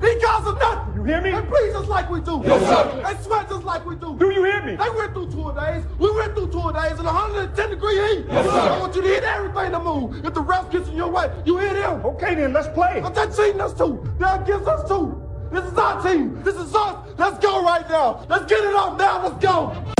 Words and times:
These 0.00 0.24
of 0.24 0.58
nothing. 0.58 0.94
You 0.96 1.04
hear 1.04 1.20
me? 1.20 1.30
They 1.30 1.40
breathe 1.42 1.72
just 1.72 1.88
like 1.88 2.10
we 2.10 2.20
do. 2.20 2.42
Yes, 2.44 2.62
sir. 2.68 3.02
They 3.02 3.22
sweat 3.22 3.48
just 3.48 3.64
like 3.64 3.84
we 3.84 3.96
do. 3.96 4.16
Do 4.18 4.30
you 4.30 4.44
hear 4.44 4.62
me? 4.62 4.76
They 4.76 4.90
went 4.90 5.12
through 5.12 5.30
tour 5.30 5.54
days. 5.54 5.84
We 5.98 6.10
went 6.10 6.34
through 6.34 6.50
tour 6.50 6.72
days 6.72 6.98
in 6.98 7.04
110 7.04 7.70
degree 7.70 7.96
heat. 7.96 8.24
Yes, 8.28 8.46
sir. 8.46 8.50
I 8.50 8.80
want 8.80 8.94
you 8.96 9.02
to 9.02 9.08
hit 9.08 9.24
everything 9.24 9.72
to 9.72 9.80
move. 9.80 10.24
If 10.24 10.34
the 10.34 10.40
ref 10.40 10.70
gets 10.70 10.88
in 10.88 10.96
your 10.96 11.10
way, 11.10 11.30
you 11.44 11.58
hit 11.58 11.76
him. 11.76 12.04
Okay, 12.04 12.34
then 12.34 12.52
let's 12.52 12.68
play. 12.68 13.00
But 13.02 13.14
they're 13.14 13.30
cheating 13.30 13.60
us 13.60 13.74
too. 13.74 14.02
They're 14.18 14.40
against 14.40 14.66
us 14.66 14.88
too. 14.88 15.22
This 15.52 15.64
is 15.64 15.76
our 15.76 16.02
team. 16.02 16.42
This 16.42 16.56
is 16.56 16.74
us. 16.74 16.96
Let's 17.18 17.38
go 17.38 17.62
right 17.62 17.88
now. 17.90 18.24
Let's 18.28 18.46
get 18.46 18.64
it 18.64 18.74
off 18.74 18.98
now. 18.98 19.26
Let's 19.26 19.44
go. 19.44 19.99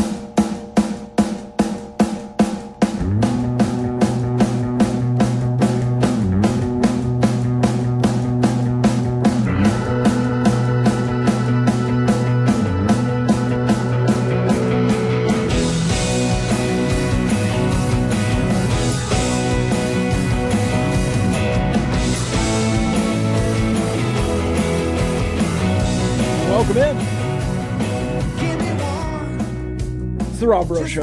Rob 30.51 30.66
Breaux 30.66 30.84
Show. 30.84 31.02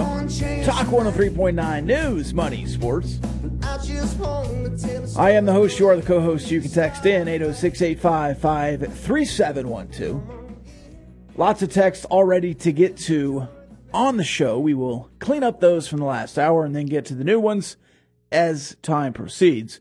Talk 0.66 0.88
103.9 0.88 1.84
News, 1.86 2.34
Money, 2.34 2.66
Sports. 2.66 3.18
I 5.18 5.32
am 5.32 5.46
the 5.46 5.54
host. 5.54 5.80
You 5.80 5.88
are 5.88 5.96
the 5.96 6.02
co 6.02 6.20
host. 6.20 6.52
You 6.52 6.60
can 6.60 6.70
text 6.70 7.06
in 7.06 7.30
806 7.30 7.82
855 7.82 8.94
3712. 8.94 10.22
Lots 11.38 11.62
of 11.62 11.72
texts 11.72 12.04
already 12.08 12.54
to 12.56 12.74
get 12.74 12.98
to 12.98 13.48
on 13.94 14.18
the 14.18 14.26
show. 14.26 14.60
We 14.60 14.74
will 14.74 15.10
clean 15.20 15.44
up 15.44 15.62
those 15.62 15.88
from 15.88 16.00
the 16.00 16.06
last 16.06 16.38
hour 16.38 16.66
and 16.66 16.76
then 16.76 16.88
get 16.88 17.06
to 17.06 17.16
the 17.16 17.24
new 17.24 17.40
ones 17.40 17.78
as 18.34 18.76
time 18.82 19.14
proceeds. 19.14 19.80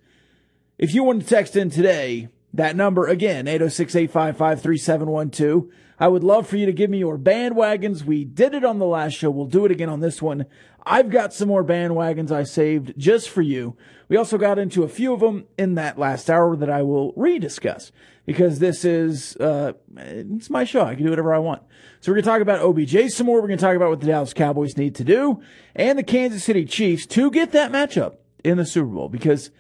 If 0.79 0.95
you 0.95 1.03
want 1.03 1.23
to 1.23 1.29
text 1.29 1.57
in 1.57 1.71
today, 1.71 2.29
that 2.55 2.77
number 2.77 3.09
again, 3.09 3.49
806 3.49 3.97
855 3.97 4.63
3712. 4.63 5.73
I 5.99 6.09
would 6.09 6.25
love 6.25 6.47
for 6.47 6.57
you 6.57 6.67
to 6.67 6.73
give 6.73 6.91
me 6.91 6.99
your 6.99 7.19
bandwagons. 7.19 8.05
We 8.05 8.25
did 8.25 8.55
it 8.55 8.65
on 8.65 8.79
the 8.79 8.87
last 8.87 9.15
show. 9.15 9.31
We'll 9.31 9.47
do 9.47 9.65
it 9.65 9.71
again 9.71 9.89
on 9.89 10.01
this 10.01 10.21
one. 10.21 10.47
I've 10.85 11.11
got 11.11 11.33
some 11.33 11.49
more 11.49 11.65
bandwagons 11.65 12.31
I 12.31 12.45
saved 12.45 12.95
just 12.97 13.29
for 13.29 13.43
you. 13.43 13.77
We 14.09 14.17
also 14.17 14.39
got 14.39 14.59
into 14.59 14.85
a 14.85 14.89
few 14.89 15.13
of 15.13 15.21
them 15.21 15.47
in 15.59 15.75
that 15.75 15.99
last 15.99 16.31
hour 16.31 16.55
that 16.57 16.71
I 16.71 16.83
will 16.83 17.13
rediscuss 17.15 17.91
because 18.25 18.59
this 18.59 18.85
is, 18.85 19.37
uh, 19.37 19.73
it's 19.97 20.51
my 20.51 20.65
show. 20.65 20.83
I 20.83 20.95
can 20.95 21.05
do 21.05 21.11
whatever 21.11 21.35
I 21.35 21.39
want. 21.39 21.63
So 22.01 22.13
we're 22.13 22.17
going 22.17 22.25
to 22.25 22.31
talk 22.31 22.43
about 22.43 22.61
OBJ 22.61 23.11
some 23.11 23.27
more. 23.27 23.41
We're 23.41 23.49
going 23.49 23.59
to 23.59 23.65
talk 23.65 23.75
about 23.75 23.91
what 23.91 24.01
the 24.01 24.07
Dallas 24.07 24.33
Cowboys 24.33 24.77
need 24.77 24.95
to 24.97 25.05
do 25.05 25.43
and 25.75 25.99
the 25.99 26.05
Kansas 26.05 26.45
City 26.45 26.65
Chiefs 26.65 27.07
to 27.07 27.31
get 27.31 27.53
that 27.53 27.73
matchup 27.73 28.17
in 28.45 28.59
the 28.59 28.67
Super 28.67 28.91
Bowl 28.91 29.09
because 29.09 29.51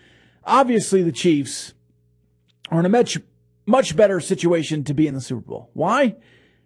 obviously 0.44 1.02
the 1.02 1.12
Chiefs 1.12 1.74
are 2.70 2.78
in 2.80 2.86
a 2.86 2.90
much, 2.90 3.18
much 3.66 3.96
better 3.96 4.20
situation 4.20 4.84
to 4.84 4.94
be 4.94 5.06
in 5.06 5.14
the 5.14 5.20
Super 5.20 5.42
Bowl. 5.42 5.70
Why? 5.74 6.16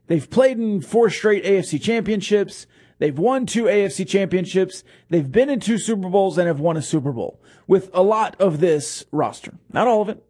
They've 0.06 0.28
played 0.28 0.58
in 0.58 0.80
four 0.80 1.10
straight 1.10 1.44
AFC 1.44 1.80
championships. 1.80 2.66
They've 2.98 3.18
won 3.18 3.46
two 3.46 3.64
AFC 3.64 4.06
championships. 4.06 4.84
They've 5.08 5.30
been 5.30 5.48
in 5.48 5.60
two 5.60 5.78
Super 5.78 6.10
Bowls 6.10 6.36
and 6.36 6.46
have 6.46 6.60
won 6.60 6.76
a 6.76 6.82
Super 6.82 7.12
Bowl 7.12 7.40
with 7.66 7.90
a 7.94 8.02
lot 8.02 8.38
of 8.38 8.60
this 8.60 9.04
roster. 9.10 9.58
Not 9.72 9.88
all 9.88 10.02
of 10.02 10.08
it, 10.10 10.22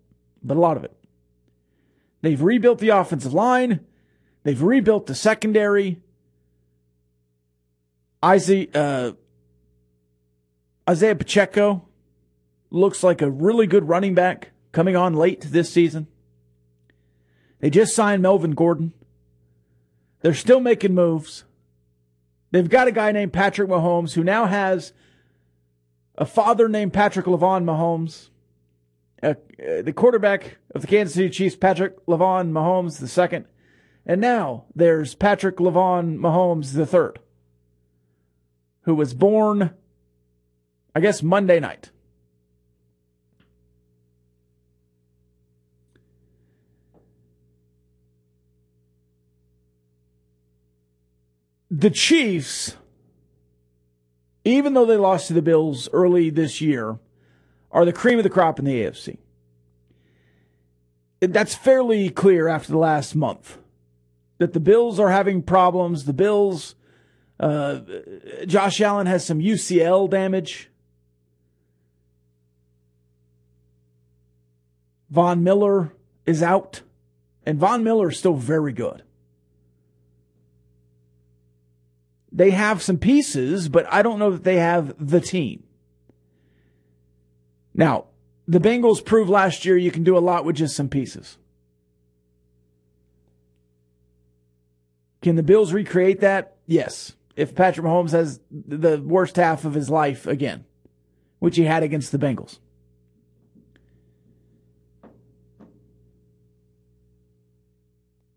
but 0.42 0.56
a 0.56 0.60
lot 0.60 0.76
of 0.76 0.84
it. 0.84 0.96
They've 2.22 2.40
rebuilt 2.40 2.78
the 2.78 2.90
offensive 2.90 3.34
line. 3.34 3.80
They've 4.44 4.60
rebuilt 4.60 5.06
the 5.06 5.14
secondary. 5.14 6.00
Isaiah, 8.24 8.68
uh, 8.74 9.12
Isaiah 10.88 11.16
Pacheco 11.16 11.88
looks 12.70 13.02
like 13.02 13.22
a 13.22 13.30
really 13.30 13.66
good 13.66 13.88
running 13.88 14.14
back 14.14 14.50
coming 14.72 14.94
on 14.94 15.14
late 15.14 15.40
this 15.40 15.72
season. 15.72 16.06
They 17.60 17.70
just 17.70 17.94
signed 17.94 18.22
Melvin 18.22 18.52
Gordon. 18.52 18.92
They're 20.22 20.34
still 20.34 20.60
making 20.60 20.94
moves. 20.94 21.44
They've 22.50 22.68
got 22.68 22.88
a 22.88 22.92
guy 22.92 23.12
named 23.12 23.32
Patrick 23.32 23.68
Mahomes 23.68 24.14
who 24.14 24.24
now 24.24 24.46
has 24.46 24.92
a 26.16 26.26
father 26.26 26.68
named 26.68 26.92
Patrick 26.92 27.26
Lavon 27.26 27.64
Mahomes. 27.64 28.28
Uh, 29.22 29.34
uh, 29.62 29.82
the 29.82 29.92
quarterback 29.92 30.56
of 30.74 30.80
the 30.80 30.86
Kansas 30.86 31.14
City 31.14 31.30
Chiefs, 31.30 31.56
Patrick 31.56 32.04
Lavon 32.06 32.52
Mahomes 32.52 32.98
the 32.98 33.08
second. 33.08 33.44
And 34.06 34.20
now 34.20 34.64
there's 34.74 35.14
Patrick 35.14 35.56
Lavon 35.56 36.18
Mahomes 36.18 36.72
the 36.72 36.86
third, 36.86 37.20
who 38.82 38.94
was 38.94 39.12
born, 39.12 39.74
I 40.94 41.00
guess, 41.00 41.22
Monday 41.22 41.60
night. 41.60 41.90
The 51.70 51.90
Chiefs, 51.90 52.76
even 54.44 54.74
though 54.74 54.86
they 54.86 54.96
lost 54.96 55.28
to 55.28 55.34
the 55.34 55.42
Bills 55.42 55.88
early 55.92 56.28
this 56.30 56.60
year, 56.60 56.98
are 57.70 57.84
the 57.84 57.92
cream 57.92 58.18
of 58.18 58.24
the 58.24 58.30
crop 58.30 58.58
in 58.58 58.64
the 58.64 58.82
AFC. 58.82 59.18
That's 61.20 61.54
fairly 61.54 62.10
clear 62.10 62.48
after 62.48 62.72
the 62.72 62.78
last 62.78 63.14
month 63.14 63.58
that 64.38 64.54
the 64.54 64.60
Bills 64.60 64.98
are 64.98 65.10
having 65.10 65.42
problems. 65.42 66.06
The 66.06 66.12
Bills, 66.12 66.74
uh, 67.38 67.80
Josh 68.46 68.80
Allen 68.80 69.06
has 69.06 69.24
some 69.24 69.38
UCL 69.38 70.10
damage. 70.10 70.70
Von 75.10 75.44
Miller 75.44 75.92
is 76.24 76.42
out, 76.42 76.82
and 77.44 77.58
Von 77.58 77.84
Miller 77.84 78.10
is 78.10 78.18
still 78.18 78.34
very 78.34 78.72
good. 78.72 79.02
They 82.32 82.50
have 82.50 82.82
some 82.82 82.98
pieces, 82.98 83.68
but 83.68 83.86
I 83.92 84.02
don't 84.02 84.18
know 84.18 84.30
that 84.30 84.44
they 84.44 84.56
have 84.56 84.94
the 84.98 85.20
team. 85.20 85.64
Now, 87.74 88.06
the 88.46 88.60
Bengals 88.60 89.04
proved 89.04 89.30
last 89.30 89.64
year 89.64 89.76
you 89.76 89.90
can 89.90 90.04
do 90.04 90.16
a 90.16 90.20
lot 90.20 90.44
with 90.44 90.56
just 90.56 90.76
some 90.76 90.88
pieces. 90.88 91.38
Can 95.22 95.36
the 95.36 95.42
Bills 95.42 95.72
recreate 95.72 96.20
that? 96.20 96.56
Yes. 96.66 97.14
If 97.36 97.54
Patrick 97.54 97.86
Mahomes 97.86 98.12
has 98.12 98.40
the 98.50 99.00
worst 99.00 99.36
half 99.36 99.64
of 99.64 99.74
his 99.74 99.90
life 99.90 100.26
again, 100.26 100.64
which 101.38 101.56
he 101.56 101.64
had 101.64 101.82
against 101.82 102.12
the 102.12 102.18
Bengals. 102.18 102.58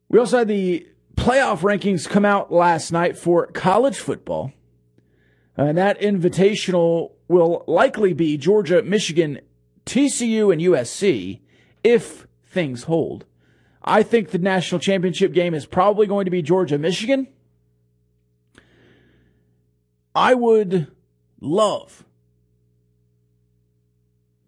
We 0.10 0.20
also 0.20 0.40
had 0.40 0.48
the 0.48 0.88
playoff 1.24 1.60
rankings 1.60 2.10
come 2.10 2.26
out 2.26 2.52
last 2.52 2.92
night 2.92 3.18
for 3.18 3.48
college 3.48 3.98
football. 3.98 4.52
Uh, 5.58 5.64
and 5.64 5.78
that 5.78 5.98
invitational 6.02 7.12
will 7.30 7.64
likely 7.66 8.12
be 8.12 8.38
Georgia, 8.38 8.82
Michigan, 8.82 9.40
TCU, 9.86 10.52
and 10.52 10.62
USC 10.62 11.40
if 11.82 12.28
things 12.46 12.84
hold. 12.84 13.24
I 13.82 14.04
think 14.04 14.32
the 14.32 14.38
national 14.38 14.80
championship 14.80 15.32
game 15.32 15.54
is 15.54 15.66
probably 15.66 16.08
going 16.08 16.26
to 16.26 16.32
be 16.32 16.42
Georgia, 16.42 16.78
Michigan. 16.78 17.28
I 20.14 20.34
would 20.34 20.92
love, 21.40 22.04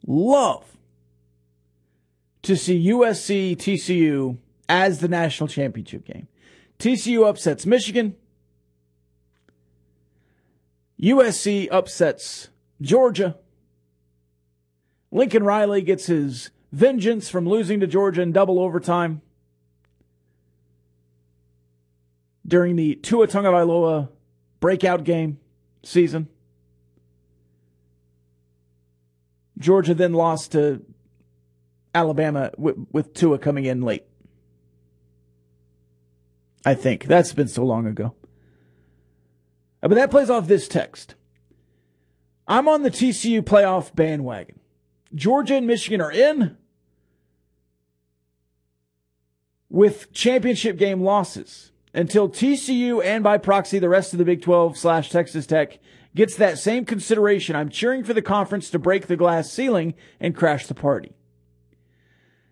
love 0.05 0.75
to 2.41 2.57
see 2.57 2.85
USC, 2.89 3.55
TCU 3.55 4.37
as 4.67 4.99
the 4.99 5.07
national 5.07 5.47
championship 5.47 6.03
game. 6.03 6.27
TCU 6.85 7.27
upsets 7.27 7.65
Michigan. 7.65 8.15
USC 11.01 11.67
upsets 11.71 12.49
Georgia. 12.79 13.37
Lincoln 15.09 15.43
Riley 15.43 15.81
gets 15.81 16.05
his 16.05 16.51
vengeance 16.71 17.27
from 17.27 17.49
losing 17.49 17.79
to 17.79 17.87
Georgia 17.87 18.21
in 18.21 18.31
double 18.31 18.59
overtime 18.59 19.23
during 22.45 22.75
the 22.75 22.93
Tua 22.93 23.27
Tagovailoa 23.27 24.09
breakout 24.59 25.03
game 25.03 25.39
season. 25.81 26.27
Georgia 29.57 29.95
then 29.95 30.13
lost 30.13 30.51
to 30.51 30.85
Alabama 31.95 32.51
with, 32.59 32.75
with 32.91 33.15
Tua 33.15 33.39
coming 33.39 33.65
in 33.65 33.81
late. 33.81 34.03
I 36.65 36.73
think. 36.73 37.05
That's 37.05 37.31
been 37.31 37.47
so 37.47 37.63
long 37.63 37.85
ago. 37.85 38.15
Uh, 39.83 39.87
but 39.87 39.95
that 39.95 40.11
plays 40.11 40.31
off 40.31 40.47
this 40.47 40.67
text. 40.67 41.13
I'm 42.47 42.67
on 42.67 42.81
the 42.81 42.91
TCU 42.91 43.41
playoff 43.41 43.95
bandwagon. 43.95 44.59
Georgia 45.13 45.55
and 45.55 45.67
Michigan 45.67 46.01
are 46.01 46.11
in 46.11 46.57
with 49.69 50.11
championship 50.11 50.77
game 50.77 51.01
losses 51.01 51.71
until 51.93 52.29
TCU 52.29 53.03
and 53.03 53.23
by 53.23 53.37
proxy 53.37 53.79
the 53.79 53.89
rest 53.89 54.13
of 54.13 54.19
the 54.19 54.25
Big 54.25 54.41
12 54.41 54.77
slash 54.77 55.09
Texas 55.09 55.45
Tech 55.45 55.79
gets 56.13 56.35
that 56.35 56.57
same 56.57 56.85
consideration. 56.85 57.55
I'm 57.55 57.69
cheering 57.69 58.03
for 58.03 58.13
the 58.13 58.21
conference 58.21 58.69
to 58.71 58.79
break 58.79 59.07
the 59.07 59.15
glass 59.15 59.51
ceiling 59.51 59.93
and 60.19 60.35
crash 60.35 60.67
the 60.67 60.73
party. 60.73 61.13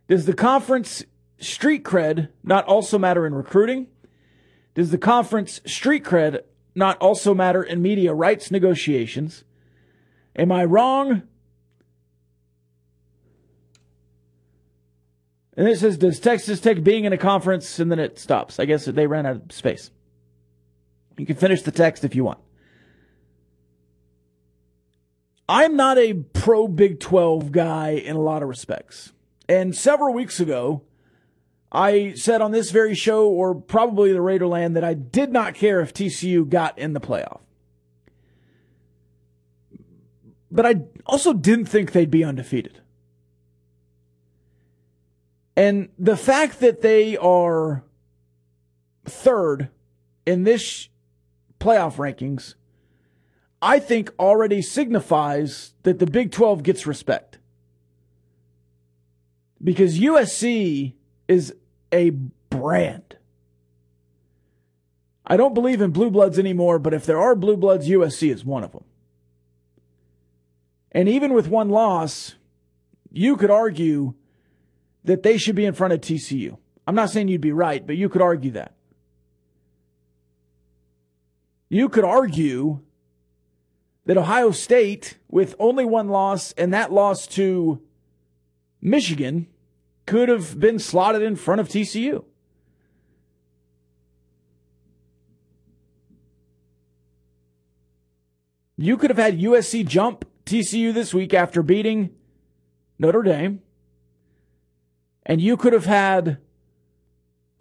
Does 0.08 0.26
the 0.26 0.34
conference 0.34 1.04
street 1.40 1.84
cred 1.84 2.30
not 2.44 2.66
also 2.66 2.98
matter 2.98 3.26
in 3.26 3.34
recruiting? 3.34 3.88
Does 4.74 4.92
the 4.92 4.98
conference 4.98 5.62
street 5.66 6.04
cred 6.04 6.42
not 6.76 6.98
also 7.00 7.34
matter 7.34 7.62
in 7.62 7.82
media 7.82 8.14
rights 8.14 8.50
negotiations? 8.50 9.44
Am 10.36 10.52
I 10.52 10.66
wrong? 10.66 11.24
And 15.56 15.68
it 15.68 15.78
says, 15.78 15.98
does 15.98 16.20
Texas 16.20 16.60
Tech 16.60 16.84
being 16.84 17.06
in 17.06 17.14
a 17.14 17.18
conference, 17.18 17.78
and 17.78 17.92
then 17.92 18.00
it 18.00 18.18
stops. 18.18 18.60
I 18.60 18.66
guess 18.66 18.86
they 18.86 19.06
ran 19.06 19.28
out 19.28 19.36
of 19.36 19.52
space. 19.52 19.92
You 21.18 21.28
can 21.28 21.36
finish 21.36 21.62
the 21.62 21.72
text 21.72 22.04
if 22.04 22.16
you 22.16 22.24
want. 22.24 22.40
I'm 25.48 25.76
not 25.76 26.00
a 26.00 26.14
pro 26.14 26.68
Big 26.68 27.00
12 27.00 27.52
guy 27.52 27.90
in 27.92 28.16
a 28.16 28.22
lot 28.22 28.42
of 28.42 28.50
respects. 28.50 29.12
And 29.48 29.76
several 29.76 30.14
weeks 30.14 30.40
ago, 30.40 30.84
I 31.74 32.14
said 32.14 32.42
on 32.42 32.52
this 32.52 32.70
very 32.70 32.94
show, 32.94 33.28
or 33.28 33.56
probably 33.56 34.14
the 34.14 34.20
Raiderland, 34.20 34.76
that 34.76 34.84
I 34.84 34.94
did 34.94 35.32
not 35.32 35.56
care 35.56 35.82
if 35.82 35.92
TCU 35.92 36.48
got 36.48 36.78
in 36.78 36.94
the 36.94 37.02
playoff. 37.02 37.40
But 40.52 40.68
I 40.68 40.82
also 41.08 41.34
didn't 41.34 41.66
think 41.66 41.92
they'd 41.92 42.12
be 42.12 42.24
undefeated. 42.24 42.80
And 45.56 45.90
the 45.98 46.18
fact 46.18 46.60
that 46.60 46.82
they 46.82 47.18
are 47.18 47.84
third 49.06 49.70
in 50.28 50.44
this 50.44 50.90
playoff 51.60 51.96
rankings, 51.96 52.54
I 53.64 53.80
think 53.80 54.12
already 54.20 54.62
signifies 54.62 55.74
that 55.84 55.98
the 55.98 56.06
Big 56.06 56.32
12 56.32 56.62
gets 56.62 56.86
respect. 56.86 57.40
Because 59.64 60.00
USC 60.00 60.94
is 61.28 61.54
a 61.94 62.10
brand. 62.10 63.16
I 65.26 65.38
don't 65.38 65.54
believe 65.54 65.80
in 65.80 65.92
blue 65.92 66.12
bloods 66.12 66.38
anymore, 66.38 66.80
but 66.80 66.94
if 66.94 67.06
there 67.06 67.20
are 67.20 67.36
blue 67.36 67.56
bloods, 67.56 67.88
USC 67.88 68.32
is 68.32 68.44
one 68.44 68.64
of 68.64 68.74
them. 68.74 68.84
And 70.92 71.08
even 71.08 71.34
with 71.34 71.48
one 71.48 71.70
loss, 71.70 72.36
you 73.12 73.38
could 73.38 73.50
argue 73.50 74.16
that 75.06 75.24
they 75.24 75.38
should 75.38 75.56
be 75.56 75.66
in 75.66 75.74
front 75.74 75.94
of 75.94 76.02
TCU. 76.02 76.58
I'm 76.86 76.96
not 76.96 77.10
saying 77.10 77.30
you'd 77.30 77.42
be 77.42 77.52
right, 77.52 77.86
but 77.86 77.96
you 77.96 78.10
could 78.10 78.22
argue 78.22 78.52
that. 78.52 78.74
You 81.70 81.90
could 81.90 82.04
argue 82.04 82.82
that 84.06 84.18
Ohio 84.18 84.52
State, 84.52 85.18
with 85.30 85.56
only 85.58 85.86
one 85.86 86.10
loss 86.10 86.52
and 86.54 86.74
that 86.74 86.92
loss 86.92 87.26
to 87.28 87.82
Michigan, 88.82 89.48
could 90.06 90.30
have 90.30 90.60
been 90.60 90.80
slotted 90.80 91.22
in 91.22 91.36
front 91.36 91.62
of 91.62 91.70
TCU. 91.70 92.26
You 98.78 98.98
could 98.98 99.10
have 99.10 99.18
had 99.18 99.40
USC 99.40 99.88
jump 99.88 100.26
TCU 100.46 100.94
this 100.94 101.14
week 101.14 101.34
after 101.34 101.62
beating 101.62 102.12
Notre 103.00 103.22
Dame. 103.22 103.62
And 105.26 105.40
you 105.40 105.56
could 105.56 105.74
have 105.74 105.86
had 105.86 106.40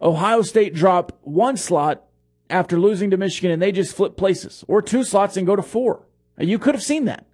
Ohio 0.01 0.43
State 0.43 0.75
drop 0.75 1.17
one 1.23 1.57
slot 1.57 2.03
after 2.51 2.79
losing 2.79 3.11
to 3.11 3.17
Michigan 3.17 3.51
and 3.51 3.63
they 3.63 3.73
just 3.73 3.95
flip 3.95 4.17
places, 4.17 4.65
or 4.67 4.83
two 4.83 5.05
slots 5.05 5.37
and 5.37 5.47
go 5.47 5.55
to 5.55 5.63
four. 5.63 6.07
You 6.39 6.59
could 6.59 6.75
have 6.75 6.83
seen 6.83 7.05
that. 7.05 7.27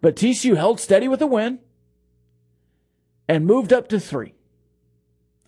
But 0.00 0.16
TCU 0.16 0.56
held 0.56 0.80
steady 0.80 1.06
with 1.06 1.20
a 1.20 1.26
win 1.26 1.58
and 3.28 3.46
moved 3.46 3.72
up 3.72 3.88
to 3.88 4.00
three. 4.00 4.34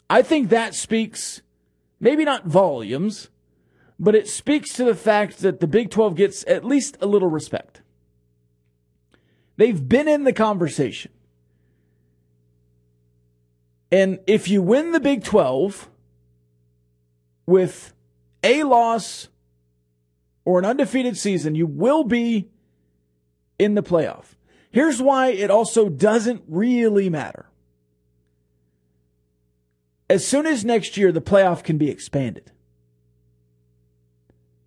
I 0.09 0.23
think 0.23 0.49
that 0.49 0.75
speaks, 0.75 1.41
maybe 1.99 2.25
not 2.25 2.47
volumes, 2.47 3.31
but 3.99 4.15
it 4.15 4.29
speaks 4.29 4.73
to 4.75 4.85
the 4.85 4.95
fact 4.95 5.39
that 5.39 5.61
the 5.61 5.67
Big 5.67 5.91
12 5.91 6.17
gets 6.17 6.45
at 6.47 6.65
least 6.65 6.97
a 7.01 7.07
little 7.07 7.29
respect. 7.29 7.83
They've 9.57 9.89
been 9.89 10.09
in 10.09 10.25
the 10.25 10.33
conversation. 10.33 11.13
And 13.93 14.21
if 14.27 14.49
you 14.49 14.63
win 14.63 14.93
the 14.93 15.01
Big 15.01 15.23
12 15.23 15.91
with 17.47 17.93
a 18.43 18.63
loss 18.63 19.29
or 20.45 20.59
an 20.59 20.65
undefeated 20.65 21.17
season, 21.17 21.55
you 21.55 21.67
will 21.67 22.05
be 22.05 22.49
in 23.59 23.75
the 23.75 23.83
playoff. 23.83 24.35
Here's 24.71 25.03
why 25.03 25.29
it 25.29 25.51
also 25.51 25.89
doesn't 25.89 26.43
really 26.49 27.11
matter. 27.11 27.50
As 30.11 30.27
soon 30.27 30.45
as 30.45 30.65
next 30.65 30.97
year, 30.97 31.13
the 31.13 31.21
playoff 31.21 31.63
can 31.63 31.79
be 31.79 31.89
expanded. 31.89 32.51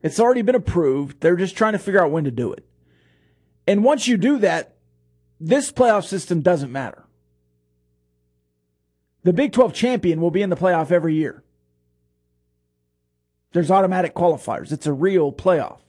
It's 0.01 0.17
already 0.17 0.41
been 0.41 0.55
approved. 0.55 1.19
They're 1.19 1.35
just 1.35 1.57
trying 1.57 1.73
to 1.73 1.79
figure 1.79 2.01
out 2.01 2.11
when 2.11 2.23
to 2.23 2.31
do 2.31 2.53
it. 2.53 2.65
And 3.67 3.83
once 3.83 4.07
you 4.07 4.15
do 4.15 4.37
that, 4.37 4.77
this 5.41 5.69
playoff 5.69 6.05
system 6.05 6.39
doesn't 6.39 6.71
matter. 6.71 7.03
The 9.23 9.33
Big 9.33 9.51
12 9.51 9.73
champion 9.73 10.21
will 10.21 10.31
be 10.31 10.41
in 10.41 10.49
the 10.49 10.55
playoff 10.55 10.91
every 10.91 11.15
year. 11.15 11.43
There's 13.51 13.69
automatic 13.69 14.15
qualifiers. 14.15 14.71
It's 14.71 14.87
a 14.87 14.93
real 14.93 15.33
playoff. 15.33 15.79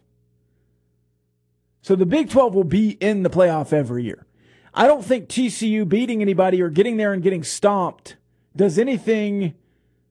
So 1.80 1.94
the 1.94 2.06
Big 2.06 2.28
12 2.28 2.56
will 2.56 2.64
be 2.64 2.90
in 2.90 3.22
the 3.22 3.30
playoff 3.30 3.72
every 3.72 4.02
year. 4.02 4.26
I 4.74 4.88
don't 4.88 5.04
think 5.04 5.28
TCU 5.28 5.88
beating 5.88 6.22
anybody 6.22 6.60
or 6.60 6.70
getting 6.70 6.96
there 6.96 7.12
and 7.12 7.22
getting 7.22 7.44
stomped 7.44 8.16
does 8.56 8.78
anything 8.78 9.54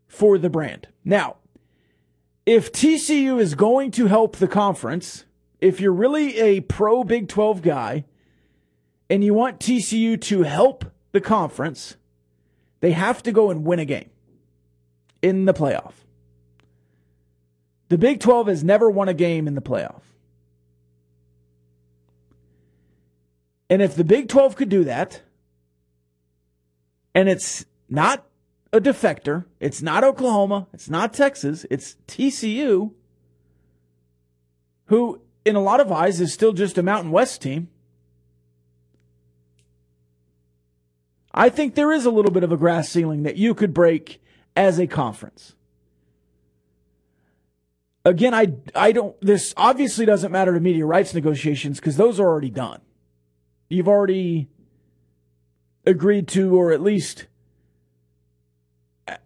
for 0.07 0.37
the 0.37 0.49
brand. 0.49 0.87
Now, 1.03 1.37
if 2.45 2.71
TCU 2.71 3.39
is 3.39 3.55
going 3.55 3.91
to 3.91 4.07
help 4.07 4.35
the 4.35 4.47
conference, 4.47 5.25
if 5.61 5.79
you're 5.79 5.93
really 5.93 6.37
a 6.39 6.59
pro 6.61 7.03
Big 7.03 7.27
12 7.29 7.61
guy 7.61 8.05
and 9.09 9.23
you 9.23 9.33
want 9.33 9.59
TCU 9.59 10.19
to 10.21 10.43
help 10.43 10.85
the 11.13 11.21
conference, 11.21 11.95
they 12.81 12.91
have 12.91 13.23
to 13.23 13.31
go 13.31 13.49
and 13.49 13.63
win 13.63 13.79
a 13.79 13.85
game 13.85 14.09
in 15.21 15.45
the 15.45 15.53
playoff. 15.53 15.93
The 17.87 17.97
Big 17.97 18.19
12 18.19 18.47
has 18.47 18.63
never 18.63 18.89
won 18.89 19.07
a 19.07 19.13
game 19.13 19.47
in 19.47 19.55
the 19.55 19.61
playoff. 19.61 20.01
And 23.69 23.81
if 23.81 23.95
the 23.95 24.03
Big 24.03 24.27
12 24.27 24.55
could 24.55 24.69
do 24.69 24.83
that, 24.83 25.21
and 27.15 27.29
it's 27.29 27.65
not 27.87 28.25
a 28.73 28.81
defector, 28.81 29.45
it's 29.59 29.83
not 29.83 30.03
Oklahoma, 30.03 30.67
it's 30.73 30.89
not 30.89 31.13
Texas, 31.13 31.63
it's 31.69 31.95
TCU, 32.07 32.91
who 34.87 35.21
in 35.45 35.55
a 35.55 35.61
lot 35.61 35.79
of 35.79 35.91
eyes 35.91 36.19
is 36.19 36.33
still 36.33 36.53
just 36.53 36.79
a 36.79 36.83
Mountain 36.83 37.11
West 37.11 37.43
team. 37.43 37.69
I 41.31 41.49
think 41.49 41.75
there 41.75 41.91
is 41.91 42.05
a 42.05 42.11
little 42.11 42.31
bit 42.31 42.43
of 42.43 42.51
a 42.51 42.57
grass 42.57 42.89
ceiling 42.89 43.23
that 43.23 43.37
you 43.37 43.53
could 43.53 43.73
break 43.73 44.21
as 44.55 44.79
a 44.79 44.87
conference. 44.87 45.55
Again, 48.05 48.33
I, 48.33 48.53
I 48.75 48.91
don't, 48.91 49.15
this 49.21 49.53
obviously 49.55 50.05
doesn't 50.05 50.31
matter 50.31 50.53
to 50.53 50.59
media 50.59 50.85
rights 50.85 51.13
negotiations 51.13 51.79
because 51.79 51.95
those 51.95 52.19
are 52.19 52.27
already 52.27 52.49
done. 52.49 52.81
You've 53.69 53.87
already 53.87 54.49
agreed 55.85 56.27
to, 56.29 56.55
or 56.55 56.71
at 56.71 56.81
least 56.81 57.27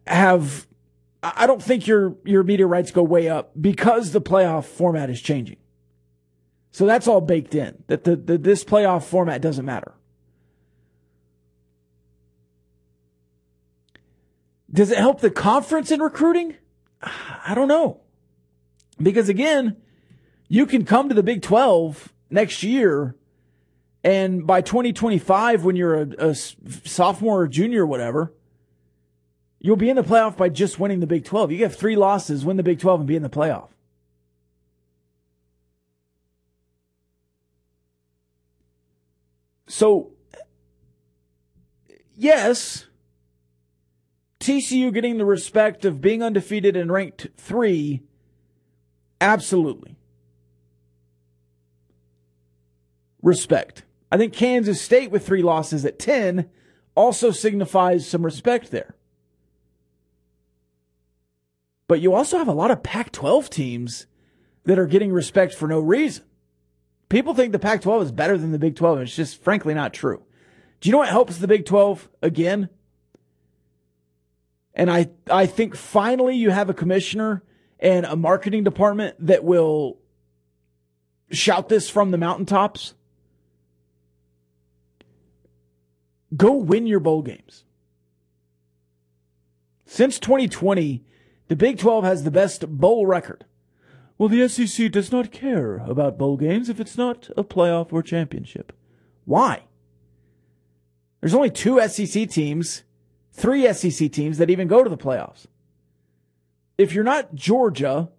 have, 0.06 0.68
I 1.24 1.48
don't 1.48 1.62
think 1.62 1.88
your, 1.88 2.16
your 2.24 2.44
media 2.44 2.68
rights 2.68 2.92
go 2.92 3.04
way 3.04 3.30
up 3.30 3.52
because 3.60 4.12
the 4.12 4.22
playoff 4.22 4.66
format 4.66 5.10
is 5.10 5.22
changing. 5.22 5.58
So 6.72 6.86
that's 6.86 7.08
all 7.08 7.22
baked 7.22 7.56
in 7.56 7.84
that 7.88 8.04
the, 8.04 8.16
the 8.16 8.38
this 8.38 8.64
playoff 8.64 9.04
format 9.04 9.42
doesn't 9.42 9.66
matter. 9.66 9.94
Does 14.72 14.92
it 14.92 14.98
help 14.98 15.22
the 15.22 15.32
conference 15.32 15.92
in 15.92 16.02
recruiting? 16.02 16.56
I 17.02 17.54
don't 17.56 17.68
know. 17.68 18.02
Because 19.02 19.30
again, 19.30 19.78
you 20.50 20.66
can 20.66 20.86
come 20.86 21.10
to 21.10 21.16
the 21.16 21.24
Big 21.24 21.42
12 21.42 22.14
next 22.30 22.62
year 22.64 23.16
And 24.08 24.48
by 24.48 24.62
2025, 24.62 25.66
when 25.66 25.76
you're 25.76 25.96
a, 25.96 26.30
a 26.30 26.36
sophomore 26.36 27.42
or 27.42 27.48
junior 27.50 27.84
or 27.84 27.88
whatever, 27.88 28.34
you'll 29.68 29.76
be 29.76 29.90
in 29.90 29.98
the 29.98 30.04
playoff 30.04 30.38
by 30.38 30.48
just 30.48 30.80
winning 30.80 31.02
the 31.02 31.06
Big 31.06 31.26
12. 31.26 31.52
You 31.52 31.58
get 31.58 31.76
three 31.76 31.98
losses, 31.98 32.46
win 32.46 32.56
the 32.56 32.64
Big 32.64 32.80
12, 32.80 33.02
and 33.02 33.08
be 33.08 33.18
in 33.18 33.22
the 33.22 33.30
playoff. 33.30 33.68
So, 39.68 40.14
yes, 42.16 42.86
TCU 44.40 44.94
getting 44.94 45.18
the 45.18 45.26
respect 45.26 45.84
of 45.84 46.00
being 46.00 46.24
undefeated 46.24 46.78
and 46.78 46.90
ranked 46.90 47.28
three, 47.36 48.04
absolutely. 49.20 49.98
Respect. 53.22 53.84
I 54.14 54.18
think 54.18 54.32
Kansas 54.32 54.80
State 54.80 55.12
with 55.12 55.28
three 55.28 55.44
losses 55.44 55.84
at 55.84 56.00
10 56.00 56.50
also 56.96 57.32
signifies 57.32 58.08
some 58.08 58.24
respect 58.24 58.72
there. 58.72 58.96
But 61.88 62.02
you 62.02 62.14
also 62.14 62.38
have 62.38 62.48
a 62.48 62.54
lot 62.54 62.72
of 62.72 62.84
Pac 62.84 63.12
12 63.12 63.50
teams 63.50 64.08
that 64.66 64.78
are 64.78 64.88
getting 64.88 65.12
respect 65.12 65.54
for 65.54 65.68
no 65.68 65.80
reason. 65.80 66.26
People 67.10 67.34
think 67.34 67.54
the 67.54 67.60
Pac 67.60 67.82
12 67.82 68.04
is 68.04 68.12
better 68.12 68.38
than 68.38 68.52
the 68.52 68.60
Big 68.60 68.76
12, 68.76 68.98
and 68.98 69.08
it's 69.08 69.16
just 69.16 69.42
frankly 69.42 69.74
not 69.74 69.94
true. 69.94 70.24
Do 70.82 70.90
you 70.90 70.92
know 70.92 71.00
what 71.00 71.10
helps 71.10 71.38
the 71.38 71.48
Big 71.48 71.66
12 71.66 72.10
again? 72.22 72.70
And 74.74 74.92
I, 74.92 75.10
I 75.32 75.46
think 75.46 75.76
finally 75.76 76.36
you 76.36 76.52
have 76.52 76.70
a 76.70 76.74
commissioner 76.74 77.44
and 77.80 78.06
a 78.06 78.16
marketing 78.16 78.64
department 78.64 79.16
that 79.26 79.44
will 79.44 79.98
shout 81.32 81.70
this 81.70 81.90
from 81.90 82.12
the 82.12 82.18
mountaintops. 82.18 82.94
Go 86.36 86.54
win 86.54 86.86
your 86.86 87.00
bowl 87.00 87.22
games. 87.22 87.64
Since 89.86 90.20
2020, 90.20 91.06
the 91.48 91.56
Big 91.56 91.78
12 91.78 92.04
has 92.04 92.24
the 92.24 92.32
best 92.32 92.68
bowl 92.68 93.06
record. 93.06 93.46
Well, 94.18 94.30
the 94.30 94.48
SEC 94.48 94.92
does 94.92 95.12
not 95.12 95.32
care 95.32 95.78
about 95.78 96.18
bowl 96.18 96.38
games 96.38 96.70
if 96.70 96.80
it's 96.80 96.98
not 96.98 97.30
a 97.38 97.44
playoff 97.44 97.94
or 97.94 98.02
championship. 98.02 98.74
Why? 99.26 99.64
There's 101.22 101.36
only 101.36 101.52
two 101.52 101.80
SEC 101.88 102.30
teams, 102.30 102.84
three 103.32 103.72
SEC 103.74 104.12
teams 104.12 104.38
that 104.38 104.50
even 104.50 104.68
go 104.68 104.84
to 104.84 104.90
the 104.90 104.98
playoffs. 104.98 105.46
If 106.78 106.94
you're 106.94 107.04
not 107.04 107.36
Georgia, 107.36 108.10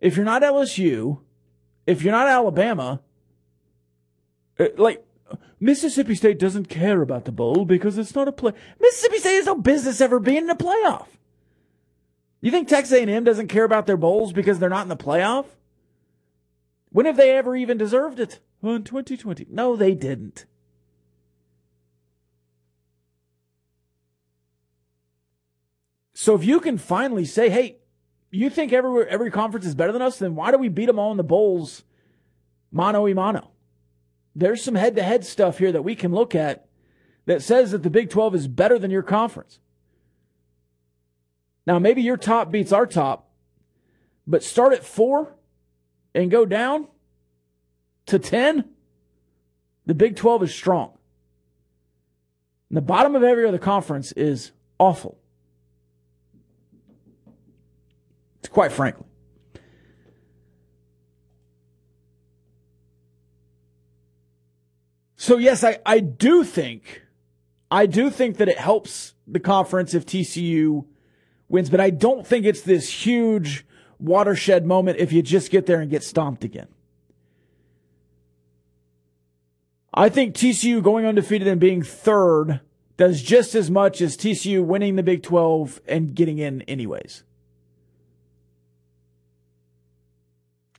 if 0.00 0.16
you're 0.16 0.24
not 0.24 0.42
LSU, 0.42 1.20
if 1.86 2.02
you're 2.02 2.12
not 2.12 2.28
Alabama, 2.28 3.00
uh, 4.58 4.66
like 4.76 5.04
Mississippi 5.58 6.14
State 6.14 6.38
doesn't 6.38 6.68
care 6.68 7.02
about 7.02 7.24
the 7.24 7.32
bowl 7.32 7.64
because 7.64 7.98
it's 7.98 8.14
not 8.14 8.28
a 8.28 8.32
play. 8.32 8.52
Mississippi 8.80 9.18
State 9.18 9.36
has 9.36 9.46
no 9.46 9.56
business 9.56 10.00
ever 10.00 10.20
being 10.20 10.44
in 10.44 10.50
a 10.50 10.56
playoff. 10.56 11.06
You 12.40 12.50
think 12.50 12.68
Texas 12.68 12.98
A&M 12.98 13.24
doesn't 13.24 13.48
care 13.48 13.64
about 13.64 13.86
their 13.86 13.96
bowls 13.96 14.32
because 14.32 14.58
they're 14.58 14.68
not 14.68 14.82
in 14.82 14.88
the 14.88 14.96
playoff? 14.96 15.46
When 16.90 17.06
have 17.06 17.16
they 17.16 17.32
ever 17.32 17.56
even 17.56 17.78
deserved 17.78 18.20
it? 18.20 18.40
Well, 18.60 18.76
in 18.76 18.84
2020. 18.84 19.46
No, 19.50 19.76
they 19.76 19.94
didn't. 19.94 20.46
So 26.14 26.34
if 26.34 26.44
you 26.44 26.60
can 26.60 26.78
finally 26.78 27.26
say, 27.26 27.50
hey, 27.50 27.78
you 28.30 28.50
think 28.50 28.72
every 28.72 29.06
every 29.08 29.30
conference 29.30 29.66
is 29.66 29.74
better 29.74 29.92
than 29.92 30.02
us, 30.02 30.18
then 30.18 30.34
why 30.34 30.50
do 30.50 30.58
we 30.58 30.68
beat 30.68 30.86
them 30.86 30.98
all 30.98 31.10
in 31.10 31.16
the 31.16 31.22
bowls 31.22 31.84
mano 32.72 33.06
a 33.06 33.14
mano? 33.14 33.50
There's 34.34 34.62
some 34.62 34.74
head 34.74 34.96
to 34.96 35.02
head 35.02 35.24
stuff 35.24 35.58
here 35.58 35.72
that 35.72 35.82
we 35.82 35.94
can 35.94 36.12
look 36.12 36.34
at 36.34 36.66
that 37.26 37.42
says 37.42 37.70
that 37.72 37.82
the 37.82 37.90
Big 37.90 38.10
12 38.10 38.34
is 38.34 38.48
better 38.48 38.78
than 38.78 38.90
your 38.90 39.02
conference. 39.02 39.60
Now, 41.66 41.80
maybe 41.80 42.02
your 42.02 42.16
top 42.16 42.52
beats 42.52 42.72
our 42.72 42.86
top, 42.86 43.28
but 44.26 44.44
start 44.44 44.72
at 44.72 44.84
four 44.84 45.34
and 46.14 46.30
go 46.30 46.46
down 46.46 46.86
to 48.06 48.18
10. 48.18 48.64
The 49.84 49.94
Big 49.94 50.16
12 50.16 50.44
is 50.44 50.54
strong. 50.54 50.92
And 52.70 52.76
the 52.76 52.82
bottom 52.82 53.14
of 53.16 53.22
every 53.22 53.46
other 53.46 53.58
conference 53.58 54.12
is 54.12 54.52
awful. 54.78 55.18
It's 58.38 58.48
quite 58.48 58.72
frankly. 58.72 59.06
So 65.16 65.38
yes, 65.38 65.64
I, 65.64 65.78
I 65.84 65.98
do 65.98 66.44
think, 66.44 67.02
I 67.68 67.86
do 67.86 68.10
think 68.10 68.36
that 68.36 68.48
it 68.48 68.58
helps 68.58 69.14
the 69.26 69.40
conference 69.40 69.94
if 69.94 70.06
TCU 70.06 70.84
wins, 71.48 71.70
but 71.70 71.80
I 71.80 71.90
don't 71.90 72.26
think 72.26 72.44
it's 72.44 72.62
this 72.62 73.06
huge 73.06 73.66
watershed 73.98 74.66
moment 74.66 74.98
if 74.98 75.12
you 75.12 75.22
just 75.22 75.50
get 75.50 75.66
there 75.66 75.80
and 75.80 75.90
get 75.90 76.02
stomped 76.02 76.44
again. 76.44 76.68
I 79.94 80.10
think 80.10 80.34
TCU 80.34 80.82
going 80.82 81.06
undefeated 81.06 81.48
and 81.48 81.60
being 81.60 81.82
third 81.82 82.60
does 82.98 83.22
just 83.22 83.54
as 83.54 83.70
much 83.70 84.00
as 84.00 84.16
TCU 84.16 84.62
winning 84.62 84.96
the 84.96 85.02
Big 85.02 85.22
12 85.22 85.80
and 85.86 86.14
getting 86.14 86.38
in 86.38 86.62
anyways. 86.62 87.22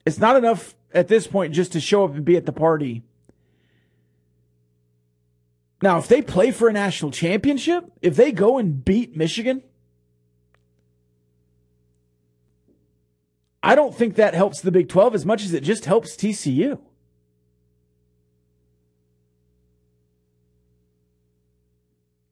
It's 0.05 0.19
not 0.19 0.35
enough 0.35 0.75
at 0.93 1.07
this 1.07 1.27
point 1.27 1.53
just 1.53 1.73
to 1.73 1.79
show 1.79 2.05
up 2.05 2.13
and 2.13 2.23
be 2.23 2.37
at 2.37 2.45
the 2.45 2.53
party. 2.53 3.03
Now, 5.81 5.97
if 5.97 6.07
they 6.07 6.21
play 6.21 6.51
for 6.51 6.69
a 6.69 6.73
national 6.73 7.11
championship, 7.11 7.91
if 8.01 8.15
they 8.15 8.31
go 8.31 8.57
and 8.57 8.83
beat 8.83 9.15
Michigan, 9.15 9.63
I 13.63 13.75
don't 13.75 13.95
think 13.95 14.15
that 14.15 14.33
helps 14.33 14.61
the 14.61 14.71
Big 14.71 14.89
12 14.89 15.15
as 15.15 15.25
much 15.25 15.43
as 15.43 15.53
it 15.53 15.63
just 15.63 15.85
helps 15.85 16.15
TCU. 16.15 16.79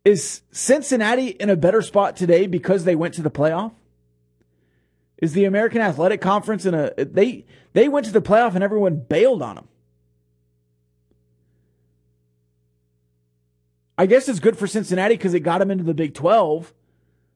Is 0.03 0.41
Cincinnati 0.51 1.29
in 1.29 1.50
a 1.50 1.55
better 1.55 1.82
spot 1.82 2.15
today 2.15 2.46
because 2.46 2.84
they 2.84 2.96
went 2.96 3.15
to 3.15 3.24
the 3.24 3.32
playoff? 3.32 3.72
Is 5.17 5.34
the 5.34 5.46
American 5.46 5.82
Athletic 5.82 6.22
Conference 6.22 6.65
in 6.65 6.75
a 6.75 6.94
they 6.96 7.46
they 7.74 7.88
went 7.88 8.05
to 8.05 8.12
the 8.12 8.22
playoff 8.22 8.53
and 8.53 8.63
everyone 8.63 8.98
bailed 8.98 9.41
on 9.41 9.55
them. 9.55 9.67
I 13.98 14.05
guess 14.05 14.29
it's 14.29 14.39
good 14.39 14.58
for 14.58 14.67
Cincinnati 14.67 15.15
because 15.15 15.34
it 15.34 15.39
got 15.39 15.58
them 15.58 15.72
into 15.72 15.86
the 15.86 15.94
Big 15.94 16.13
12, 16.13 16.74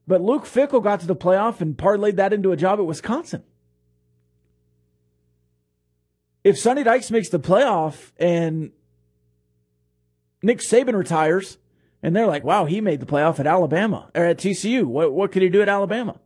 but 0.06 0.22
Luke 0.22 0.44
Fickell 0.44 0.84
got 0.84 1.00
to 1.00 1.08
the 1.08 1.16
playoff 1.16 1.62
and 1.62 1.76
parlayed 1.76 2.18
that 2.18 2.34
into 2.34 2.52
a 2.52 2.58
job 2.58 2.80
at 2.80 2.86
Wisconsin 2.86 3.44
if 6.44 6.58
Sonny 6.58 6.84
Dykes 6.84 7.12
makes 7.12 7.30
the 7.30 7.40
playoff 7.40 8.12
and 8.18 8.72
Nick 10.42 10.60
Saban 10.60 10.94
retires, 10.94 11.58
and 12.02 12.16
they're 12.16 12.28
like, 12.28 12.44
wow, 12.44 12.66
he 12.66 12.80
made 12.80 13.02
the 13.02 13.06
playoff 13.06 13.40
at 13.40 13.48
Alabama 13.48 14.10
or 14.16 14.24
at 14.24 14.38
TCU. 14.38 14.86
What, 14.86 15.12
what 15.12 15.32
could 15.32 15.42
he 15.42 15.50
do 15.50 15.62
at 15.62 15.70
Alabama? 15.70 16.20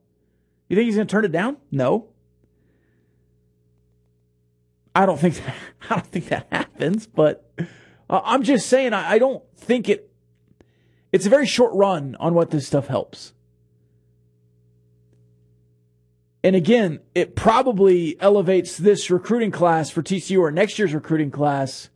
You 0.69 0.75
think 0.75 0.85
he's 0.85 0.95
going 0.95 1.07
to 1.07 1.11
turn 1.11 1.25
it 1.25 1.31
down? 1.31 1.57
No. 1.71 2.09
I 4.95 5.05
don't 5.05 5.19
think 5.19 5.35
that, 5.43 5.55
I 5.89 5.95
don't 5.95 6.07
think 6.07 6.27
that 6.27 6.47
happens, 6.51 7.07
but 7.07 7.51
uh, 8.09 8.21
I'm 8.23 8.43
just 8.43 8.67
saying 8.67 8.93
I, 8.93 9.13
I 9.13 9.19
don't 9.19 9.43
think 9.57 9.89
it. 9.89 10.09
It's 11.11 11.25
a 11.25 11.29
very 11.29 11.45
short 11.45 11.73
run 11.73 12.15
on 12.19 12.33
what 12.33 12.51
this 12.51 12.65
stuff 12.67 12.87
helps. 12.87 13.33
And 16.43 16.55
again, 16.55 16.99
it 17.15 17.35
probably 17.35 18.19
elevates 18.19 18.77
this 18.77 19.09
recruiting 19.09 19.51
class 19.51 19.89
for 19.89 20.03
TCU 20.03 20.39
or 20.39 20.51
next 20.51 20.77
year's 20.77 20.93
recruiting 20.93 21.31
class. 21.31 21.89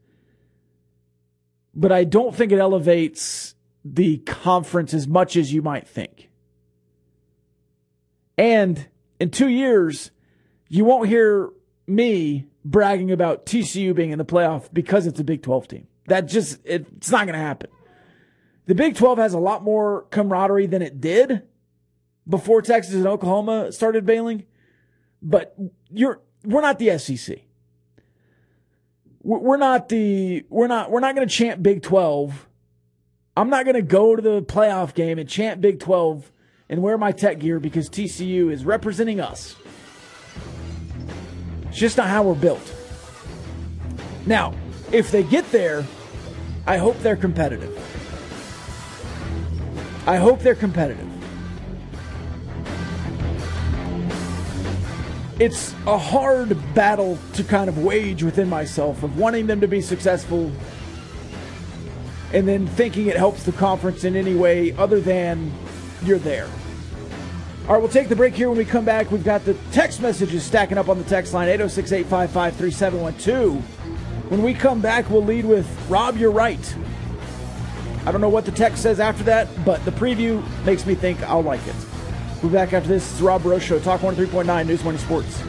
But 1.75 1.91
I 1.91 2.05
don't 2.05 2.33
think 2.33 2.51
it 2.51 2.59
elevates 2.59 3.55
the 3.83 4.17
conference 4.19 4.93
as 4.93 5.07
much 5.07 5.35
as 5.35 5.51
you 5.51 5.61
might 5.61 5.87
think. 5.87 6.29
And 8.37 8.87
in 9.19 9.31
two 9.31 9.49
years, 9.49 10.11
you 10.69 10.85
won't 10.85 11.09
hear 11.09 11.49
me 11.85 12.47
bragging 12.63 13.11
about 13.11 13.45
TCU 13.45 13.93
being 13.93 14.11
in 14.11 14.17
the 14.17 14.25
playoff 14.25 14.69
because 14.71 15.07
it's 15.07 15.19
a 15.19 15.23
Big 15.23 15.41
12 15.41 15.67
team. 15.67 15.87
That 16.07 16.27
just, 16.27 16.59
it, 16.63 16.87
it's 16.97 17.11
not 17.11 17.25
going 17.25 17.37
to 17.37 17.45
happen. 17.45 17.69
The 18.65 18.75
Big 18.75 18.95
12 18.95 19.17
has 19.17 19.33
a 19.33 19.39
lot 19.39 19.63
more 19.63 20.03
camaraderie 20.09 20.67
than 20.67 20.81
it 20.81 21.01
did 21.01 21.43
before 22.27 22.61
Texas 22.61 22.95
and 22.95 23.07
Oklahoma 23.07 23.71
started 23.71 24.05
bailing, 24.05 24.45
but 25.21 25.55
you're 25.89 26.21
we're 26.43 26.61
not 26.61 26.79
the 26.79 26.97
SEC. 26.97 27.39
We're 29.23 29.57
not 29.57 29.89
the 29.89 30.45
we're 30.49 30.67
not 30.67 30.91
we're 30.91 30.99
not 30.99 31.15
going 31.15 31.27
to 31.27 31.33
chant 31.33 31.61
Big 31.61 31.81
12. 31.81 32.47
I'm 33.35 33.49
not 33.49 33.65
going 33.65 33.75
to 33.75 33.81
go 33.81 34.15
to 34.15 34.21
the 34.21 34.41
playoff 34.41 34.93
game 34.93 35.19
and 35.19 35.29
chant 35.29 35.61
Big 35.61 35.79
12 35.79 36.31
and 36.69 36.81
wear 36.81 36.97
my 36.97 37.11
tech 37.11 37.39
gear 37.39 37.59
because 37.59 37.89
TCU 37.89 38.51
is 38.51 38.65
representing 38.65 39.19
us. 39.19 39.55
It's 41.67 41.77
just 41.77 41.97
not 41.97 42.07
how 42.07 42.23
we're 42.23 42.35
built. 42.35 42.73
Now, 44.25 44.53
if 44.91 45.11
they 45.11 45.23
get 45.23 45.49
there 45.51 45.85
I 46.67 46.75
hope 46.75 46.99
they're 46.99 47.15
competitive. 47.15 47.73
I 50.05 50.17
hope 50.17 50.41
they're 50.41 50.53
competitive. 50.53 51.06
It's 55.39 55.75
a 55.85 55.99
hard 55.99 56.57
battle 56.73 57.19
to 57.33 57.43
kind 57.43 57.69
of 57.69 57.77
wage 57.77 58.23
within 58.23 58.49
myself 58.49 59.03
of 59.03 59.19
wanting 59.19 59.45
them 59.45 59.61
to 59.61 59.67
be 59.67 59.81
successful 59.81 60.51
and 62.33 62.47
then 62.47 62.65
thinking 62.65 63.05
it 63.05 63.15
helps 63.15 63.43
the 63.43 63.51
conference 63.51 64.03
in 64.03 64.15
any 64.15 64.33
way 64.33 64.71
other 64.73 64.99
than 64.99 65.53
you're 66.03 66.17
there. 66.17 66.49
All 67.67 67.73
right, 67.73 67.77
we'll 67.77 67.91
take 67.91 68.09
the 68.09 68.15
break 68.15 68.33
here. 68.33 68.49
When 68.49 68.57
we 68.57 68.65
come 68.65 68.83
back, 68.83 69.11
we've 69.11 69.23
got 69.23 69.45
the 69.45 69.53
text 69.71 70.01
messages 70.01 70.43
stacking 70.43 70.77
up 70.77 70.89
on 70.89 70.97
the 70.97 71.03
text 71.03 71.33
line 71.35 71.49
806 71.49 71.91
855 71.91 72.55
3712. 72.55 74.31
When 74.31 74.41
we 74.41 74.55
come 74.55 74.81
back, 74.81 75.07
we'll 75.09 75.23
lead 75.23 75.45
with 75.45 75.67
Rob, 75.87 76.17
you're 76.17 76.31
right. 76.31 76.75
I 78.05 78.11
don't 78.11 78.21
know 78.21 78.29
what 78.29 78.45
the 78.45 78.51
text 78.51 78.81
says 78.81 78.99
after 78.99 79.23
that, 79.25 79.49
but 79.63 79.85
the 79.85 79.91
preview 79.91 80.43
makes 80.65 80.85
me 80.85 80.95
think 80.95 81.21
I'll 81.23 81.43
like 81.43 81.65
it. 81.67 81.75
We'll 82.41 82.51
be 82.51 82.55
back 82.55 82.73
after 82.73 82.87
this. 82.89 83.11
It's 83.11 83.21
Rob 83.21 83.41
Breaux 83.41 83.57
Show, 83.57 83.79
Talk 83.79 84.01
103.9 84.01 84.67
News 84.67 84.83
Money 84.83 84.97
Sports. 84.99 85.41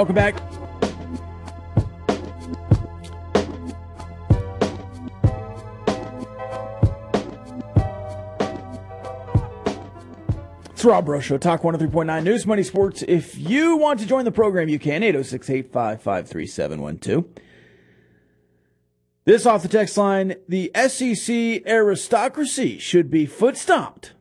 Welcome 0.00 0.14
back. 0.14 0.34
It's 10.70 10.82
Rob 10.86 11.04
Breaux 11.04 11.20
Show, 11.20 11.36
Talk 11.36 11.60
103.9 11.60 12.24
News 12.24 12.46
Money 12.46 12.62
Sports. 12.62 13.04
If 13.06 13.36
you 13.36 13.76
want 13.76 14.00
to 14.00 14.06
join 14.06 14.24
the 14.24 14.32
program, 14.32 14.70
you 14.70 14.78
can. 14.78 15.02
806 15.02 15.50
855 15.50 16.26
3712. 16.30 17.42
This 19.26 19.44
off 19.44 19.60
the 19.60 19.68
text 19.68 19.98
line 19.98 20.36
the 20.48 20.70
SEC 20.74 21.62
aristocracy 21.66 22.78
should 22.78 23.10
be 23.10 23.26
foot 23.26 23.58
stomped. 23.58 24.14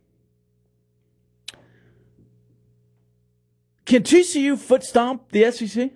Can 3.90 4.04
TCU 4.04 4.56
foot 4.56 4.84
stomp 4.84 5.32
the 5.32 5.50
SEC? 5.52 5.90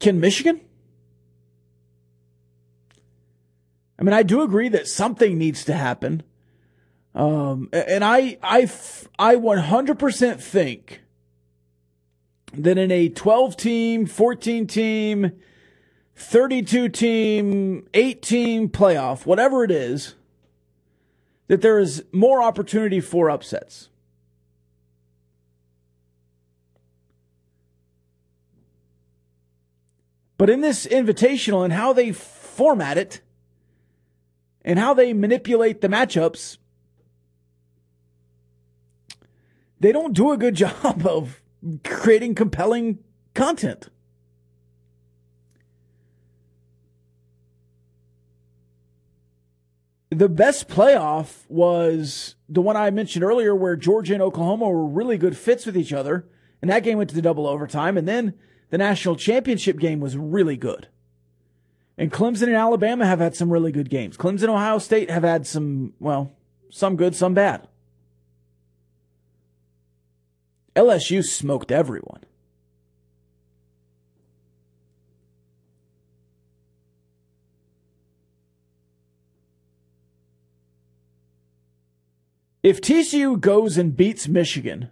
Can 0.00 0.18
Michigan? 0.18 0.60
I 3.96 4.02
mean, 4.02 4.14
I 4.14 4.24
do 4.24 4.42
agree 4.42 4.68
that 4.68 4.88
something 4.88 5.38
needs 5.38 5.64
to 5.66 5.74
happen. 5.74 6.24
Um, 7.14 7.68
and 7.72 8.02
I, 8.04 8.36
I, 8.42 8.62
I 9.16 9.36
100% 9.36 10.40
think 10.40 11.02
that 12.52 12.78
in 12.78 12.90
a 12.90 13.10
12 13.10 13.56
team, 13.56 14.06
14 14.06 14.66
team, 14.66 15.30
32 16.16 16.88
team, 16.88 17.86
8 17.94 18.22
team 18.22 18.68
playoff, 18.68 19.24
whatever 19.24 19.62
it 19.62 19.70
is, 19.70 20.16
that 21.48 21.62
there 21.62 21.78
is 21.78 22.04
more 22.12 22.42
opportunity 22.42 23.00
for 23.00 23.28
upsets. 23.28 23.88
But 30.36 30.48
in 30.48 30.60
this 30.60 30.86
invitational 30.86 31.64
and 31.64 31.72
how 31.72 31.92
they 31.92 32.12
format 32.12 32.96
it 32.96 33.20
and 34.62 34.78
how 34.78 34.94
they 34.94 35.12
manipulate 35.12 35.80
the 35.80 35.88
matchups, 35.88 36.58
they 39.80 39.90
don't 39.90 40.12
do 40.12 40.30
a 40.30 40.36
good 40.36 40.54
job 40.64 41.06
of 41.06 41.42
creating 41.82 42.36
compelling 42.36 42.98
content. 43.34 43.88
The 50.10 50.28
best 50.28 50.68
playoff 50.68 51.44
was 51.48 52.34
the 52.48 52.62
one 52.62 52.76
I 52.76 52.90
mentioned 52.90 53.24
earlier 53.24 53.54
where 53.54 53.76
Georgia 53.76 54.14
and 54.14 54.22
Oklahoma 54.22 54.68
were 54.68 54.86
really 54.86 55.18
good 55.18 55.36
fits 55.36 55.66
with 55.66 55.76
each 55.76 55.92
other. 55.92 56.26
And 56.62 56.70
that 56.70 56.82
game 56.82 56.98
went 56.98 57.10
to 57.10 57.16
the 57.16 57.22
double 57.22 57.46
overtime. 57.46 57.96
And 57.98 58.08
then 58.08 58.34
the 58.70 58.78
national 58.78 59.16
championship 59.16 59.78
game 59.78 60.00
was 60.00 60.16
really 60.16 60.56
good. 60.56 60.88
And 61.96 62.12
Clemson 62.12 62.44
and 62.44 62.56
Alabama 62.56 63.06
have 63.06 63.18
had 63.18 63.36
some 63.36 63.50
really 63.50 63.72
good 63.72 63.90
games. 63.90 64.16
Clemson 64.16 64.44
and 64.44 64.50
Ohio 64.50 64.78
State 64.78 65.10
have 65.10 65.24
had 65.24 65.46
some, 65.46 65.92
well, 65.98 66.32
some 66.70 66.96
good, 66.96 67.14
some 67.14 67.34
bad. 67.34 67.66
LSU 70.74 71.24
smoked 71.24 71.72
everyone. 71.72 72.20
If 82.68 82.82
TCU 82.82 83.40
goes 83.40 83.78
and 83.78 83.96
beats 83.96 84.28
Michigan 84.28 84.90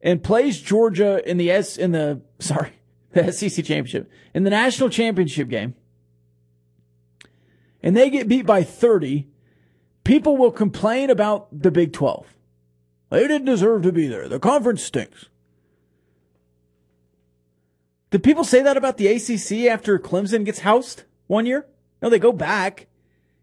and 0.00 0.22
plays 0.22 0.60
Georgia 0.60 1.20
in 1.28 1.38
the 1.38 1.50
S 1.50 1.76
in 1.76 1.90
the 1.90 2.22
sorry, 2.38 2.70
the 3.10 3.32
SEC 3.32 3.64
championship, 3.64 4.08
in 4.32 4.44
the 4.44 4.50
national 4.50 4.90
championship 4.90 5.48
game, 5.48 5.74
and 7.82 7.96
they 7.96 8.10
get 8.10 8.28
beat 8.28 8.46
by 8.46 8.62
30, 8.62 9.26
people 10.04 10.36
will 10.36 10.52
complain 10.52 11.10
about 11.10 11.48
the 11.50 11.72
Big 11.72 11.92
12. 11.92 12.28
They 13.10 13.26
didn't 13.26 13.46
deserve 13.46 13.82
to 13.82 13.90
be 13.90 14.06
there. 14.06 14.28
The 14.28 14.38
conference 14.38 14.84
stinks. 14.84 15.26
Did 18.12 18.22
people 18.22 18.44
say 18.44 18.62
that 18.62 18.76
about 18.76 18.98
the 18.98 19.08
ACC 19.08 19.68
after 19.68 19.98
Clemson 19.98 20.44
gets 20.44 20.60
housed 20.60 21.02
one 21.26 21.44
year? 21.44 21.66
No, 22.00 22.08
they 22.08 22.20
go 22.20 22.30
back 22.30 22.86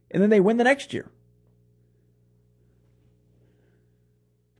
and 0.10 0.24
then 0.24 0.30
they 0.30 0.40
win 0.40 0.56
the 0.56 0.64
next 0.64 0.94
year. 0.94 1.12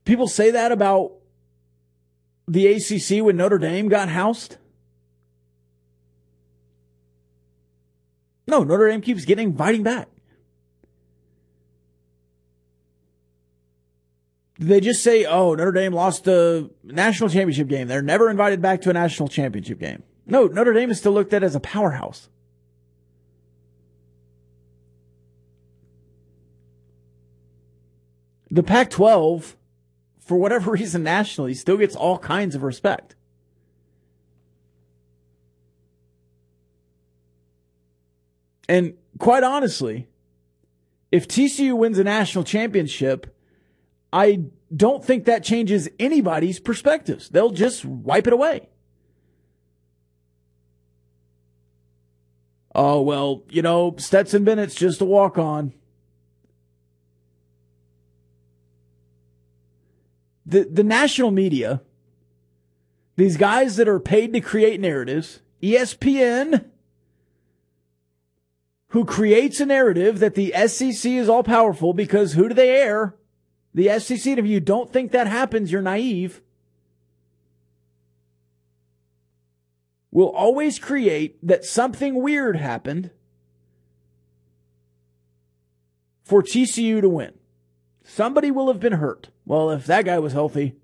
People 0.04 0.26
say 0.26 0.50
that 0.50 0.72
about 0.72 1.12
the 2.48 2.66
ACC 2.66 3.24
when 3.24 3.36
Notre 3.36 3.58
Dame 3.58 3.88
got 3.88 4.08
housed. 4.08 4.56
No, 8.46 8.64
Notre 8.64 8.88
Dame 8.88 9.00
keeps 9.00 9.24
getting 9.24 9.48
inviting 9.48 9.82
back. 9.82 10.08
They 14.58 14.80
just 14.80 15.02
say, 15.02 15.24
oh, 15.24 15.54
Notre 15.54 15.72
Dame 15.72 15.92
lost 15.92 16.24
the 16.24 16.70
national 16.84 17.30
championship 17.30 17.68
game. 17.68 17.88
They're 17.88 18.02
never 18.02 18.30
invited 18.30 18.60
back 18.60 18.80
to 18.82 18.90
a 18.90 18.92
national 18.92 19.28
championship 19.28 19.78
game. 19.78 20.02
No, 20.26 20.46
Notre 20.46 20.72
Dame 20.72 20.90
is 20.90 20.98
still 20.98 21.12
looked 21.12 21.32
at 21.32 21.42
as 21.42 21.54
a 21.54 21.60
powerhouse. 21.60 22.28
The 28.50 28.62
Pac 28.62 28.90
12 28.90 29.56
for 30.24 30.36
whatever 30.36 30.70
reason 30.72 31.02
nationally, 31.02 31.54
still 31.54 31.76
gets 31.76 31.96
all 31.96 32.18
kinds 32.18 32.54
of 32.54 32.62
respect. 32.62 33.14
And 38.68 38.94
quite 39.18 39.42
honestly, 39.42 40.08
if 41.10 41.28
TCU 41.28 41.76
wins 41.76 41.98
a 41.98 42.04
national 42.04 42.44
championship, 42.44 43.36
I 44.12 44.44
don't 44.74 45.04
think 45.04 45.24
that 45.26 45.44
changes 45.44 45.88
anybody's 45.98 46.58
perspectives. 46.58 47.28
They'll 47.28 47.50
just 47.50 47.84
wipe 47.84 48.26
it 48.26 48.32
away. 48.32 48.68
Oh, 52.74 53.02
well, 53.02 53.42
you 53.50 53.60
know, 53.60 53.94
Stetson 53.98 54.44
Bennett's 54.44 54.74
just 54.74 55.02
a 55.02 55.04
walk 55.04 55.36
on. 55.36 55.74
The, 60.44 60.64
the 60.64 60.82
national 60.82 61.30
media, 61.30 61.82
these 63.16 63.36
guys 63.36 63.76
that 63.76 63.88
are 63.88 64.00
paid 64.00 64.32
to 64.32 64.40
create 64.40 64.80
narratives, 64.80 65.40
ESPN, 65.62 66.66
who 68.88 69.04
creates 69.04 69.60
a 69.60 69.66
narrative 69.66 70.18
that 70.18 70.34
the 70.34 70.52
SEC 70.66 71.10
is 71.10 71.28
all 71.28 71.42
powerful 71.42 71.94
because 71.94 72.34
who 72.34 72.48
do 72.48 72.54
they 72.54 72.70
air? 72.70 73.16
The 73.74 73.98
SEC. 73.98 74.26
And 74.26 74.38
if 74.38 74.46
you 74.46 74.60
don't 74.60 74.92
think 74.92 75.12
that 75.12 75.26
happens, 75.26 75.72
you're 75.72 75.80
naive. 75.80 76.42
will 80.12 80.28
always 80.28 80.78
create 80.78 81.44
that 81.44 81.64
something 81.64 82.22
weird 82.22 82.54
happened 82.54 83.10
for 86.22 86.42
TCU 86.42 87.00
to 87.00 87.08
win. 87.08 87.32
Somebody 88.04 88.50
will 88.50 88.68
have 88.68 88.78
been 88.78 88.92
hurt. 88.92 89.30
Well, 89.44 89.70
if 89.70 89.86
that 89.86 90.04
guy 90.04 90.18
was 90.18 90.32
healthy. 90.32 90.76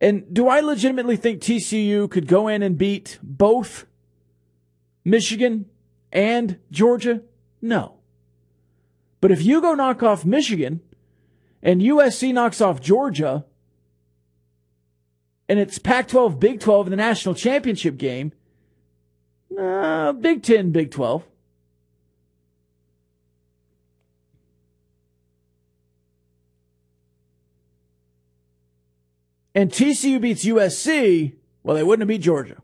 And 0.00 0.32
do 0.32 0.48
I 0.48 0.60
legitimately 0.60 1.16
think 1.16 1.40
TCU 1.40 2.10
could 2.10 2.26
go 2.26 2.48
in 2.48 2.62
and 2.62 2.78
beat 2.78 3.18
both 3.22 3.86
Michigan 5.04 5.66
and 6.10 6.58
Georgia? 6.70 7.22
No. 7.60 7.96
But 9.20 9.30
if 9.30 9.44
you 9.44 9.60
go 9.60 9.74
knock 9.74 10.02
off 10.02 10.24
Michigan 10.24 10.80
and 11.62 11.82
USC 11.82 12.32
knocks 12.32 12.62
off 12.62 12.80
Georgia, 12.80 13.44
and 15.48 15.58
it's 15.58 15.78
Pac 15.78 16.08
12, 16.08 16.40
Big 16.40 16.60
12 16.60 16.86
in 16.86 16.90
the 16.90 16.96
national 16.96 17.34
championship 17.34 17.98
game, 17.98 18.32
uh, 19.58 20.12
Big 20.12 20.42
10, 20.42 20.70
Big 20.70 20.90
12. 20.90 21.24
And 29.54 29.70
TCU 29.70 30.20
beats 30.20 30.44
USC, 30.44 31.34
well, 31.62 31.76
they 31.76 31.82
wouldn't 31.82 32.02
have 32.02 32.08
beat 32.08 32.22
Georgia. 32.22 32.62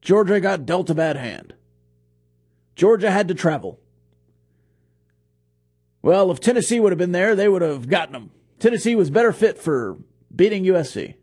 Georgia 0.00 0.40
got 0.40 0.64
dealt 0.64 0.88
a 0.88 0.94
bad 0.94 1.16
hand. 1.16 1.52
Georgia 2.74 3.10
had 3.10 3.28
to 3.28 3.34
travel. 3.34 3.78
Well, 6.00 6.30
if 6.30 6.40
Tennessee 6.40 6.80
would 6.80 6.92
have 6.92 6.98
been 6.98 7.12
there, 7.12 7.36
they 7.36 7.48
would 7.48 7.60
have 7.60 7.88
gotten 7.88 8.14
them. 8.14 8.30
Tennessee 8.58 8.94
was 8.94 9.10
better 9.10 9.32
fit 9.32 9.58
for 9.58 9.98
beating 10.34 10.64
USC. 10.64 11.14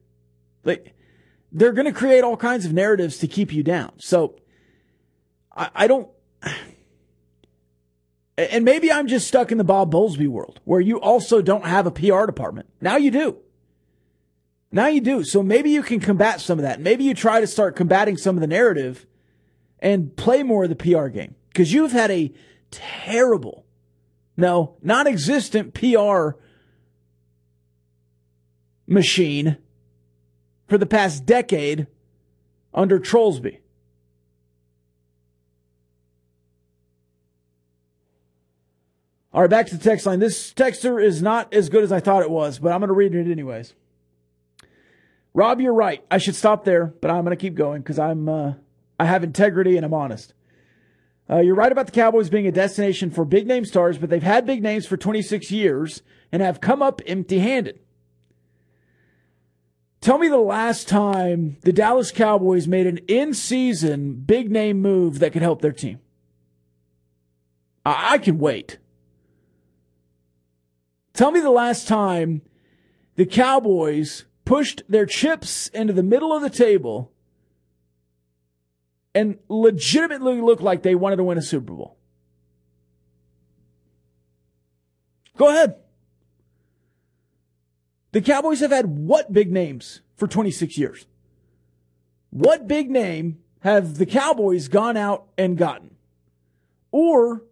They, 0.63 0.93
they're 1.51 1.71
going 1.71 1.85
to 1.85 1.93
create 1.93 2.23
all 2.23 2.37
kinds 2.37 2.65
of 2.65 2.73
narratives 2.73 3.17
to 3.19 3.27
keep 3.27 3.51
you 3.51 3.63
down. 3.63 3.93
So 3.97 4.35
I, 5.55 5.69
I 5.73 5.87
don't. 5.87 6.09
And 8.37 8.65
maybe 8.65 8.91
I'm 8.91 9.07
just 9.07 9.27
stuck 9.27 9.51
in 9.51 9.57
the 9.57 9.63
Bob 9.63 9.93
Bowlesby 9.93 10.27
world 10.27 10.59
where 10.65 10.81
you 10.81 10.99
also 10.99 11.41
don't 11.41 11.65
have 11.65 11.87
a 11.87 11.91
PR 11.91 12.25
department. 12.25 12.67
Now 12.81 12.97
you 12.97 13.11
do. 13.11 13.37
Now 14.71 14.87
you 14.87 14.99
do. 14.99 15.23
So 15.23 15.41
maybe 15.41 15.69
you 15.69 15.81
can 15.81 16.01
combat 16.01 16.41
some 16.41 16.59
of 16.59 16.63
that. 16.63 16.81
Maybe 16.81 17.05
you 17.05 17.13
try 17.13 17.39
to 17.39 17.47
start 17.47 17.77
combating 17.77 18.17
some 18.17 18.35
of 18.35 18.41
the 18.41 18.47
narrative 18.47 19.05
and 19.79 20.15
play 20.17 20.43
more 20.43 20.63
of 20.63 20.69
the 20.69 20.75
PR 20.75 21.07
game 21.07 21.35
because 21.49 21.71
you've 21.71 21.93
had 21.93 22.11
a 22.11 22.33
terrible, 22.71 23.65
no, 24.35 24.75
non 24.81 25.07
existent 25.07 25.73
PR 25.73 26.31
machine 28.85 29.57
for 30.67 30.77
the 30.77 30.85
past 30.85 31.25
decade 31.25 31.87
under 32.73 32.99
Trollsby. 32.99 33.59
All 39.35 39.41
right, 39.41 39.49
back 39.49 39.67
to 39.67 39.77
the 39.77 39.83
text 39.83 40.05
line. 40.05 40.19
This 40.19 40.53
texter 40.53 41.03
is 41.03 41.21
not 41.21 41.53
as 41.53 41.67
good 41.67 41.83
as 41.83 41.91
I 41.91 41.99
thought 41.99 42.23
it 42.23 42.29
was, 42.31 42.57
but 42.57 42.71
I'm 42.71 42.79
going 42.79 42.87
to 42.87 42.93
read 42.93 43.13
it 43.13 43.29
anyways. 43.29 43.73
Rob, 45.33 45.59
you're 45.59 45.73
right. 45.73 46.05
I 46.09 46.19
should 46.19 46.35
stop 46.35 46.63
there, 46.63 46.85
but 46.85 47.11
I'm 47.11 47.25
going 47.25 47.35
to 47.35 47.41
keep 47.41 47.53
going 47.53 47.81
because 47.81 47.99
I'm 47.99 48.29
uh, 48.29 48.53
I 48.97 49.03
have 49.03 49.25
integrity 49.25 49.75
and 49.75 49.85
I'm 49.85 49.93
honest. 49.93 50.33
Uh, 51.29 51.39
you're 51.39 51.53
right 51.53 51.73
about 51.73 51.87
the 51.87 51.91
Cowboys 51.91 52.29
being 52.29 52.47
a 52.47 52.51
destination 52.53 53.11
for 53.11 53.25
big 53.25 53.45
name 53.45 53.65
stars, 53.65 53.97
but 53.97 54.09
they've 54.09 54.23
had 54.23 54.45
big 54.45 54.63
names 54.63 54.85
for 54.85 54.95
26 54.95 55.51
years 55.51 56.01
and 56.31 56.41
have 56.41 56.61
come 56.61 56.81
up 56.81 57.01
empty 57.05 57.39
handed. 57.39 57.81
Tell 59.99 60.17
me 60.17 60.29
the 60.29 60.37
last 60.37 60.87
time 60.87 61.57
the 61.63 61.73
Dallas 61.73 62.13
Cowboys 62.13 62.69
made 62.69 62.87
an 62.87 62.99
in 63.09 63.33
season 63.33 64.13
big 64.13 64.49
name 64.49 64.81
move 64.81 65.19
that 65.19 65.33
could 65.33 65.41
help 65.41 65.61
their 65.61 65.73
team. 65.73 65.99
I-, 67.85 68.13
I 68.13 68.17
can 68.17 68.39
wait. 68.39 68.77
Tell 71.15 71.31
me 71.31 71.39
the 71.39 71.49
last 71.49 71.87
time 71.87 72.41
the 73.15 73.25
Cowboys 73.25 74.25
pushed 74.43 74.83
their 74.89 75.05
chips 75.05 75.67
into 75.69 75.93
the 75.93 76.03
middle 76.03 76.33
of 76.33 76.41
the 76.41 76.49
table 76.49 77.11
and 79.13 79.39
legitimately 79.47 80.41
looked 80.41 80.61
like 80.61 80.83
they 80.83 80.93
wanted 80.93 81.15
to 81.15 81.23
win 81.23 81.37
a 81.37 81.41
Super 81.41 81.73
Bowl. 81.73 81.97
Go 85.37 85.47
ahead. 85.47 85.75
The 88.11 88.21
Cowboys 88.21 88.59
have 88.59 88.71
had 88.71 88.85
what 88.85 89.31
big 89.31 89.51
names 89.51 90.01
for 90.17 90.27
26 90.27 90.77
years? 90.77 91.05
What 92.29 92.67
big 92.67 92.89
name 92.89 93.39
have 93.61 93.97
the 93.97 94.05
Cowboys 94.05 94.67
gone 94.67 94.97
out 94.97 95.27
and 95.37 95.57
gotten? 95.57 95.95
Or 96.91 97.43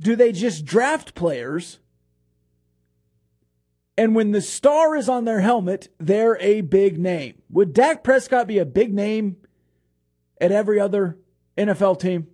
do 0.00 0.16
they 0.16 0.32
just 0.32 0.64
draft 0.64 1.14
players 1.14 1.78
and 3.98 4.14
when 4.14 4.32
the 4.32 4.42
star 4.42 4.94
is 4.94 5.08
on 5.08 5.24
their 5.24 5.40
helmet, 5.40 5.88
they're 5.98 6.38
a 6.40 6.60
big 6.60 6.98
name. 6.98 7.40
Would 7.50 7.72
Dak 7.72 8.04
Prescott 8.04 8.46
be 8.46 8.58
a 8.58 8.66
big 8.66 8.92
name 8.92 9.36
at 10.40 10.52
every 10.52 10.78
other 10.78 11.18
NFL 11.56 11.98
team? 12.00 12.26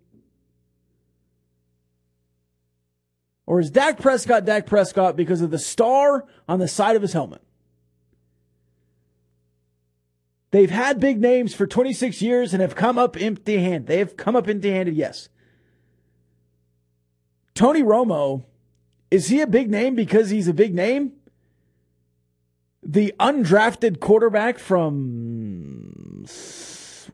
Or 3.47 3.61
is 3.61 3.71
Dak 3.71 4.01
Prescott 4.01 4.45
Dak 4.45 4.67
Prescott 4.67 5.17
because 5.17 5.41
of 5.41 5.51
the 5.51 5.59
star 5.59 6.27
on 6.49 6.59
the 6.59 6.69
side 6.69 6.97
of 6.97 7.03
his 7.03 7.13
helmet? 7.13 7.43
They've 10.51 10.71
had 10.71 11.01
big 11.01 11.21
names 11.21 11.55
for 11.55 11.67
26 11.67 12.21
years 12.21 12.53
and 12.53 12.61
have 12.61 12.75
come 12.75 12.99
up 12.99 13.21
empty 13.21 13.59
handed. 13.59 13.87
They 13.87 13.99
have 13.99 14.17
come 14.17 14.37
up 14.37 14.49
empty 14.49 14.71
handed, 14.71 14.95
yes. 14.95 15.29
Tony 17.55 17.83
Romo, 17.83 18.45
is 19.11 19.29
he 19.29 19.41
a 19.41 19.47
big 19.47 19.71
name 19.71 19.95
because 19.95 20.31
he's 20.31 20.49
a 20.49 20.55
big 20.55 20.75
name? 20.75 21.13
The 22.83 23.15
undrafted 23.21 24.01
quarterback 24.01 24.59
from 24.59 26.27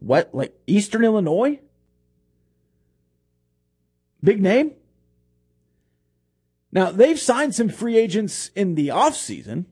what, 0.00 0.34
like 0.34 0.54
Eastern 0.66 1.04
Illinois? 1.04 1.60
Big 4.22 4.42
name? 4.42 4.72
Now, 6.72 6.90
they've 6.90 7.18
signed 7.18 7.54
some 7.54 7.68
free 7.68 7.96
agents 7.96 8.50
in 8.54 8.74
the 8.74 8.88
offseason. 8.88 9.66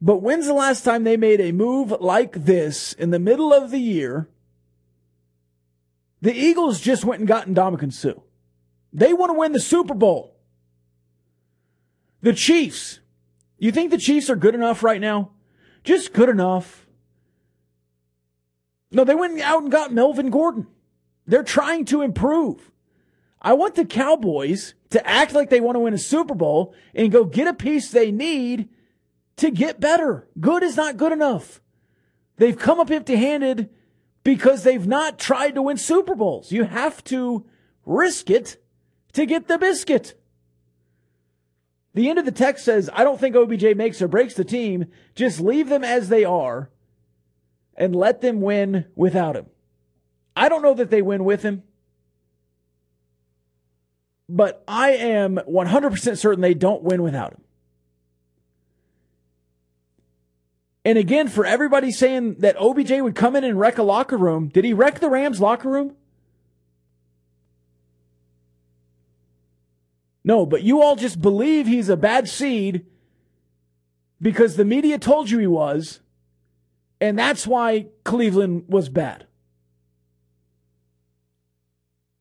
But 0.00 0.22
when's 0.22 0.46
the 0.46 0.54
last 0.54 0.82
time 0.82 1.04
they 1.04 1.18
made 1.18 1.40
a 1.40 1.52
move 1.52 1.94
like 2.00 2.32
this 2.32 2.94
in 2.94 3.10
the 3.10 3.18
middle 3.18 3.52
of 3.52 3.70
the 3.70 3.80
year? 3.80 4.28
The 6.22 6.34
Eagles 6.34 6.80
just 6.80 7.04
went 7.04 7.20
and 7.20 7.28
got 7.28 7.48
Ndamukong 7.48 7.92
Suh. 7.92 8.14
They 8.92 9.12
want 9.12 9.30
to 9.30 9.38
win 9.38 9.52
the 9.52 9.60
Super 9.60 9.94
Bowl. 9.94 10.39
The 12.22 12.32
Chiefs. 12.32 13.00
You 13.58 13.72
think 13.72 13.90
the 13.90 13.98
Chiefs 13.98 14.30
are 14.30 14.36
good 14.36 14.54
enough 14.54 14.82
right 14.82 15.00
now? 15.00 15.30
Just 15.84 16.12
good 16.12 16.28
enough. 16.28 16.86
No, 18.90 19.04
they 19.04 19.14
went 19.14 19.40
out 19.40 19.62
and 19.62 19.70
got 19.70 19.92
Melvin 19.92 20.30
Gordon. 20.30 20.66
They're 21.26 21.44
trying 21.44 21.84
to 21.86 22.02
improve. 22.02 22.70
I 23.40 23.52
want 23.54 23.74
the 23.74 23.84
Cowboys 23.84 24.74
to 24.90 25.06
act 25.06 25.32
like 25.32 25.48
they 25.48 25.60
want 25.60 25.76
to 25.76 25.80
win 25.80 25.94
a 25.94 25.98
Super 25.98 26.34
Bowl 26.34 26.74
and 26.94 27.12
go 27.12 27.24
get 27.24 27.46
a 27.46 27.54
piece 27.54 27.90
they 27.90 28.10
need 28.10 28.68
to 29.36 29.50
get 29.50 29.80
better. 29.80 30.28
Good 30.38 30.62
is 30.62 30.76
not 30.76 30.96
good 30.96 31.12
enough. 31.12 31.62
They've 32.36 32.58
come 32.58 32.80
up 32.80 32.90
empty 32.90 33.16
handed 33.16 33.70
because 34.24 34.64
they've 34.64 34.86
not 34.86 35.18
tried 35.18 35.54
to 35.54 35.62
win 35.62 35.76
Super 35.76 36.14
Bowls. 36.14 36.52
You 36.52 36.64
have 36.64 37.02
to 37.04 37.46
risk 37.86 38.28
it 38.28 38.62
to 39.12 39.24
get 39.24 39.48
the 39.48 39.58
biscuit. 39.58 40.19
The 41.94 42.08
end 42.08 42.18
of 42.18 42.24
the 42.24 42.32
text 42.32 42.64
says, 42.64 42.88
I 42.92 43.02
don't 43.04 43.18
think 43.18 43.34
OBJ 43.34 43.76
makes 43.76 44.00
or 44.00 44.08
breaks 44.08 44.34
the 44.34 44.44
team. 44.44 44.86
Just 45.14 45.40
leave 45.40 45.68
them 45.68 45.82
as 45.82 46.08
they 46.08 46.24
are 46.24 46.70
and 47.76 47.96
let 47.96 48.20
them 48.20 48.40
win 48.40 48.86
without 48.94 49.36
him. 49.36 49.46
I 50.36 50.48
don't 50.48 50.62
know 50.62 50.74
that 50.74 50.90
they 50.90 51.02
win 51.02 51.24
with 51.24 51.42
him, 51.42 51.64
but 54.28 54.62
I 54.68 54.92
am 54.92 55.36
100% 55.36 56.18
certain 56.18 56.40
they 56.40 56.54
don't 56.54 56.82
win 56.82 57.02
without 57.02 57.32
him. 57.32 57.42
And 60.84 60.96
again, 60.96 61.28
for 61.28 61.44
everybody 61.44 61.90
saying 61.90 62.36
that 62.38 62.56
OBJ 62.58 63.00
would 63.00 63.14
come 63.14 63.36
in 63.36 63.44
and 63.44 63.58
wreck 63.58 63.78
a 63.78 63.82
locker 63.82 64.16
room, 64.16 64.48
did 64.48 64.64
he 64.64 64.72
wreck 64.72 65.00
the 65.00 65.10
Rams 65.10 65.40
locker 65.40 65.68
room? 65.68 65.96
No, 70.22 70.44
but 70.44 70.62
you 70.62 70.82
all 70.82 70.96
just 70.96 71.20
believe 71.20 71.66
he's 71.66 71.88
a 71.88 71.96
bad 71.96 72.28
seed 72.28 72.86
because 74.20 74.56
the 74.56 74.64
media 74.64 74.98
told 74.98 75.30
you 75.30 75.38
he 75.38 75.46
was, 75.46 76.00
and 77.00 77.18
that's 77.18 77.46
why 77.46 77.86
Cleveland 78.04 78.64
was 78.68 78.88
bad. 78.88 79.26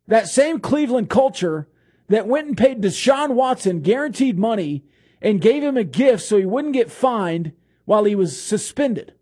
That 0.07 0.27
same 0.27 0.59
Cleveland 0.59 1.09
culture 1.09 1.67
that 2.07 2.27
went 2.27 2.47
and 2.47 2.57
paid 2.57 2.81
Deshaun 2.81 3.31
Watson 3.31 3.81
guaranteed 3.81 4.39
money 4.39 4.83
and 5.21 5.41
gave 5.41 5.61
him 5.61 5.77
a 5.77 5.83
gift 5.83 6.23
so 6.23 6.37
he 6.37 6.45
wouldn't 6.45 6.73
get 6.73 6.91
fined 6.91 7.51
while 7.85 8.05
he 8.05 8.15
was 8.15 8.41
suspended. 8.41 9.13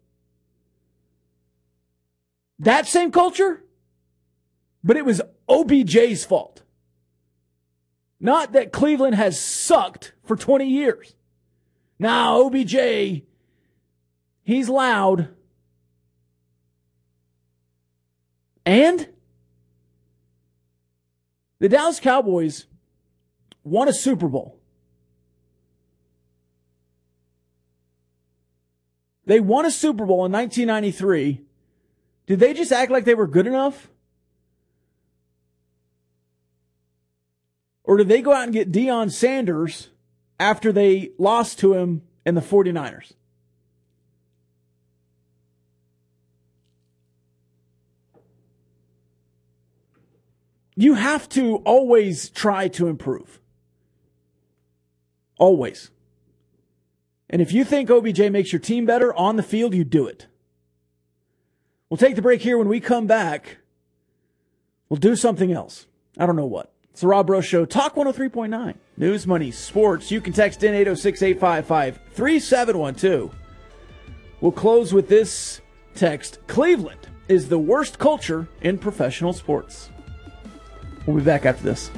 That 2.60 2.88
same 2.88 3.12
culture? 3.12 3.64
But 4.84 4.98
it 4.98 5.06
was 5.06 5.22
OBJ's 5.50 6.24
fault. 6.24 6.64
Not 8.20 8.54
that 8.54 8.72
Cleveland 8.72 9.16
has 9.16 9.40
sucked 9.40 10.14
for 10.24 10.36
20 10.36 10.66
years. 10.68 11.16
Now, 12.00 12.42
OBJ, 12.42 13.24
he's 14.44 14.70
loud. 14.70 15.30
And 18.66 19.08
the 21.60 21.70
Dallas 21.70 22.00
Cowboys 22.00 22.66
won 23.64 23.88
a 23.88 23.94
Super 23.94 24.28
Bowl. 24.28 24.60
They 29.26 29.40
won 29.40 29.66
a 29.66 29.72
Super 29.72 30.06
Bowl 30.06 30.26
in 30.26 30.32
1993. 30.32 31.42
Did 32.28 32.40
they 32.40 32.54
just 32.54 32.72
act 32.72 32.92
like 32.92 33.06
they 33.06 33.16
were 33.16 33.28
good 33.28 33.48
enough? 33.48 33.90
Or 37.88 37.96
did 37.96 38.10
they 38.10 38.22
go 38.22 38.34
out 38.34 38.44
and 38.44 38.54
get 38.54 38.72
Deion 38.72 39.10
Sanders 39.10 39.88
after 40.40 40.74
they 40.74 41.12
lost 41.18 41.58
to 41.60 41.74
him 41.74 42.04
in 42.26 42.36
the 42.36 42.42
49ers? 42.42 43.14
You 50.76 50.94
have 50.96 51.28
to 51.30 51.56
always 51.58 52.30
try 52.30 52.68
to 52.68 52.88
improve. 52.88 53.40
Always. 55.40 55.90
And 57.30 57.42
if 57.42 57.52
you 57.54 57.64
think 57.64 57.90
OBJ 57.90 58.30
makes 58.32 58.52
your 58.52 58.60
team 58.60 58.86
better 58.86 59.14
on 59.14 59.38
the 59.38 59.44
field, 59.44 59.74
you 59.74 59.86
do 59.86 60.06
it. 60.06 60.28
We'll 61.90 61.98
take 61.98 62.16
the 62.16 62.22
break 62.22 62.42
here. 62.42 62.58
When 62.58 62.68
we 62.68 62.82
come 62.82 63.08
back, 63.08 63.58
we'll 64.90 64.98
do 64.98 65.16
something 65.16 65.54
else. 65.54 65.88
I 66.18 66.26
don't 66.26 66.36
know 66.36 66.46
what. 66.46 66.74
It's 66.98 67.02
the 67.04 67.10
Rob 67.10 67.28
Breaux 67.28 67.42
Show, 67.42 67.64
Talk 67.64 67.94
103.9. 67.94 68.74
News, 68.98 69.28
money, 69.28 69.52
sports. 69.52 70.10
You 70.10 70.20
can 70.20 70.34
text 70.34 70.64
in 70.64 70.74
806 70.74 71.22
855 71.22 72.00
3712. 72.12 73.36
We'll 74.42 74.52
close 74.52 74.94
with 74.94 75.08
this 75.08 75.62
text 75.94 76.40
Cleveland 76.48 77.08
is 77.28 77.50
the 77.50 77.60
worst 77.60 78.00
culture 78.00 78.48
in 78.62 78.80
professional 78.80 79.32
sports. 79.34 79.92
We'll 81.06 81.18
be 81.18 81.22
back 81.22 81.46
after 81.46 81.62
this. 81.62 81.92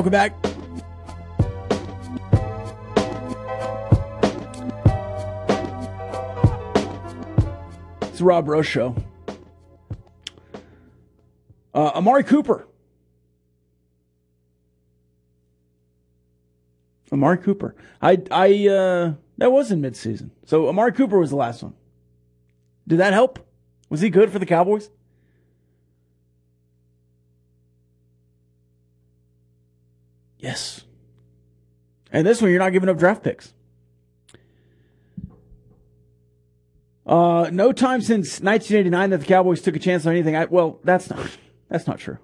Welcome 0.00 0.12
back. 0.12 0.34
It's 8.08 8.18
the 8.18 8.24
Rob 8.24 8.46
Breaux 8.46 8.62
Show. 8.62 8.96
Uh, 11.74 11.90
Amari 11.94 12.24
Cooper. 12.24 12.66
Amari 17.12 17.36
Cooper. 17.36 17.74
I 18.00 18.22
I 18.30 18.68
uh, 18.68 19.12
that 19.36 19.52
was 19.52 19.70
in 19.70 19.82
midseason. 19.82 20.30
So 20.46 20.70
Amari 20.70 20.92
Cooper 20.92 21.18
was 21.18 21.28
the 21.28 21.36
last 21.36 21.62
one. 21.62 21.74
Did 22.88 23.00
that 23.00 23.12
help? 23.12 23.38
Was 23.90 24.00
he 24.00 24.08
good 24.08 24.30
for 24.30 24.38
the 24.38 24.46
Cowboys? 24.46 24.88
Yes. 30.40 30.84
And 32.10 32.26
this 32.26 32.40
one, 32.42 32.50
you're 32.50 32.58
not 32.58 32.72
giving 32.72 32.88
up 32.88 32.98
draft 32.98 33.22
picks. 33.22 33.52
Uh, 37.06 37.50
no 37.52 37.72
time 37.72 38.00
since 38.00 38.40
1989 38.40 39.10
that 39.10 39.18
the 39.18 39.26
Cowboys 39.26 39.60
took 39.60 39.76
a 39.76 39.78
chance 39.78 40.06
on 40.06 40.12
anything. 40.12 40.36
I, 40.36 40.44
well, 40.46 40.80
that's 40.84 41.10
not 41.10 41.28
that's 41.68 41.86
not 41.86 41.98
true. 41.98 42.18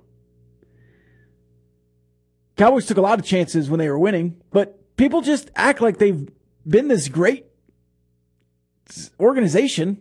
Cowboys 2.57 2.87
took 2.87 2.97
a 2.97 3.03
lot 3.03 3.19
of 3.19 3.25
chances 3.25 3.69
when 3.69 3.79
they 3.79 3.89
were 3.89 3.99
winning, 3.99 4.41
but 4.51 4.97
people 4.97 5.21
just 5.21 5.51
act 5.55 5.81
like 5.81 5.99
they've 5.99 6.29
been 6.67 6.89
this 6.89 7.09
great 7.09 7.47
organization. 9.21 10.01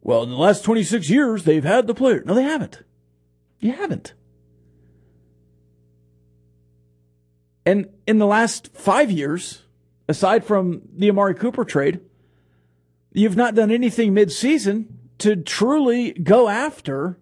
Well, 0.00 0.24
in 0.24 0.30
the 0.30 0.36
last 0.36 0.64
26 0.64 1.08
years, 1.10 1.44
they've 1.44 1.62
had 1.62 1.86
the 1.86 1.94
player. 1.94 2.22
No, 2.24 2.34
they 2.34 2.42
haven't. 2.42 2.82
You 3.60 3.72
haven't. 3.72 4.14
And 7.64 7.88
in 8.06 8.18
the 8.18 8.26
last 8.26 8.76
five 8.76 9.10
years, 9.10 9.62
aside 10.08 10.44
from 10.44 10.82
the 10.96 11.08
Amari 11.08 11.34
Cooper 11.34 11.64
trade, 11.64 12.00
you've 13.12 13.36
not 13.36 13.54
done 13.54 13.70
anything 13.70 14.14
midseason 14.14 14.86
to 15.18 15.36
truly 15.36 16.12
go 16.12 16.48
after 16.48 17.18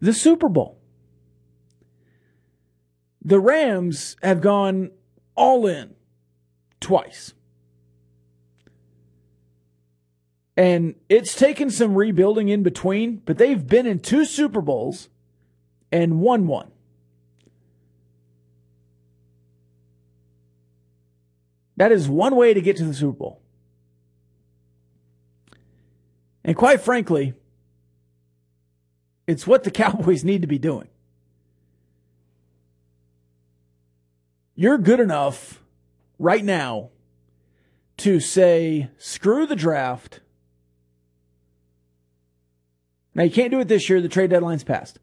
the 0.00 0.12
Super 0.12 0.48
Bowl. 0.48 0.78
The 3.24 3.40
Rams 3.40 4.16
have 4.22 4.40
gone 4.40 4.90
all 5.34 5.66
in 5.66 5.94
twice. 6.80 7.34
And 10.56 10.96
it's 11.08 11.36
taken 11.36 11.70
some 11.70 11.94
rebuilding 11.94 12.48
in 12.48 12.62
between, 12.62 13.22
but 13.24 13.38
they've 13.38 13.64
been 13.64 13.86
in 13.86 14.00
two 14.00 14.24
Super 14.24 14.60
Bowls 14.60 15.08
and 15.92 16.20
won 16.20 16.46
one. 16.46 16.72
That 21.78 21.92
is 21.92 22.08
one 22.08 22.34
way 22.34 22.54
to 22.54 22.60
get 22.60 22.76
to 22.78 22.84
the 22.84 22.92
Super 22.92 23.16
Bowl. 23.16 23.40
And 26.42 26.56
quite 26.56 26.80
frankly, 26.80 27.34
it's 29.28 29.46
what 29.46 29.62
the 29.62 29.70
Cowboys 29.82 30.24
need 30.24 30.42
to 30.42 30.48
be 30.48 30.58
doing. 30.58 30.88
You're 34.56 34.78
good 34.78 34.98
enough 34.98 35.62
right 36.18 36.44
now 36.44 36.90
to 37.98 38.18
say, 38.18 38.90
screw 38.98 39.46
the 39.46 39.54
draft. 39.54 40.18
Now, 43.14 43.22
you 43.22 43.30
can't 43.30 43.52
do 43.52 43.60
it 43.60 43.68
this 43.68 43.88
year. 43.88 44.00
The 44.00 44.08
trade 44.08 44.30
deadline's 44.30 44.64
passed. 44.64 44.98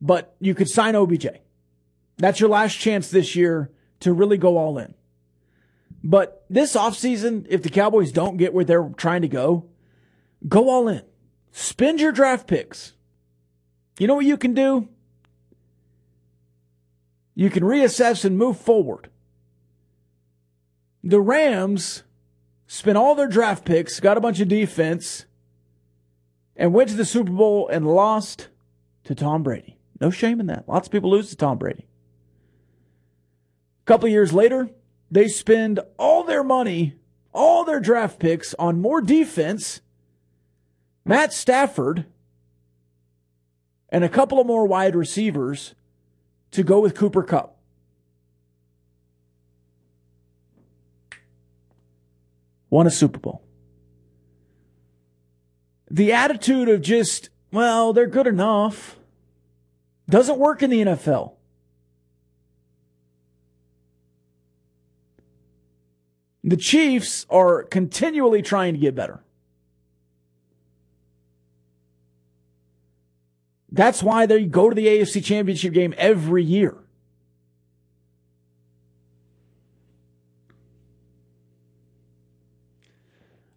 But 0.00 0.36
you 0.38 0.54
could 0.54 0.68
sign 0.68 0.94
OBJ. 0.94 1.26
That's 2.18 2.38
your 2.38 2.50
last 2.50 2.78
chance 2.78 3.10
this 3.10 3.34
year 3.34 3.72
to 3.98 4.12
really 4.12 4.38
go 4.38 4.56
all 4.56 4.78
in. 4.78 4.94
But 6.06 6.44
this 6.50 6.76
offseason, 6.76 7.46
if 7.48 7.62
the 7.62 7.70
Cowboys 7.70 8.12
don't 8.12 8.36
get 8.36 8.52
where 8.52 8.64
they're 8.64 8.90
trying 8.94 9.22
to 9.22 9.28
go, 9.28 9.70
go 10.46 10.68
all 10.68 10.86
in. 10.86 11.02
Spend 11.50 11.98
your 11.98 12.12
draft 12.12 12.46
picks. 12.46 12.92
You 13.98 14.06
know 14.06 14.14
what 14.14 14.26
you 14.26 14.36
can 14.36 14.52
do? 14.52 14.88
You 17.34 17.48
can 17.48 17.62
reassess 17.62 18.26
and 18.26 18.36
move 18.36 18.60
forward. 18.60 19.08
The 21.02 21.22
Rams 21.22 22.02
spent 22.66 22.98
all 22.98 23.14
their 23.14 23.28
draft 23.28 23.64
picks, 23.64 23.98
got 23.98 24.18
a 24.18 24.20
bunch 24.20 24.40
of 24.40 24.48
defense, 24.48 25.24
and 26.54 26.74
went 26.74 26.90
to 26.90 26.96
the 26.96 27.06
Super 27.06 27.32
Bowl 27.32 27.66
and 27.68 27.88
lost 27.88 28.48
to 29.04 29.14
Tom 29.14 29.42
Brady. 29.42 29.78
No 30.00 30.10
shame 30.10 30.38
in 30.38 30.48
that. 30.48 30.68
Lots 30.68 30.86
of 30.86 30.92
people 30.92 31.10
lose 31.10 31.30
to 31.30 31.36
Tom 31.36 31.56
Brady. 31.56 31.86
A 33.82 33.86
couple 33.86 34.08
years 34.08 34.32
later, 34.34 34.68
they 35.10 35.28
spend 35.28 35.80
all 35.98 36.24
their 36.24 36.42
money, 36.42 36.94
all 37.32 37.64
their 37.64 37.80
draft 37.80 38.18
picks 38.18 38.54
on 38.54 38.80
more 38.80 39.00
defense, 39.00 39.80
Matt 41.04 41.32
Stafford, 41.32 42.06
and 43.88 44.02
a 44.02 44.08
couple 44.08 44.40
of 44.40 44.46
more 44.46 44.66
wide 44.66 44.96
receivers 44.96 45.74
to 46.50 46.62
go 46.62 46.80
with 46.80 46.94
Cooper 46.94 47.22
Kupp. 47.22 47.58
Won 52.70 52.86
a 52.86 52.90
Super 52.90 53.20
Bowl. 53.20 53.44
the 55.90 56.12
attitude 56.12 56.68
of 56.68 56.80
just, 56.80 57.30
well, 57.52 57.92
they're 57.92 58.08
good 58.08 58.26
enough 58.26 58.96
doesn't 60.08 60.38
work 60.38 60.60
in 60.62 60.70
the 60.70 60.82
NFL. 60.82 61.33
The 66.46 66.58
Chiefs 66.58 67.24
are 67.30 67.62
continually 67.62 68.42
trying 68.42 68.74
to 68.74 68.78
get 68.78 68.94
better. 68.94 69.24
That's 73.72 74.02
why 74.02 74.26
they 74.26 74.44
go 74.44 74.68
to 74.68 74.74
the 74.74 74.86
AFC 74.86 75.24
Championship 75.24 75.72
game 75.72 75.94
every 75.96 76.44
year. 76.44 76.76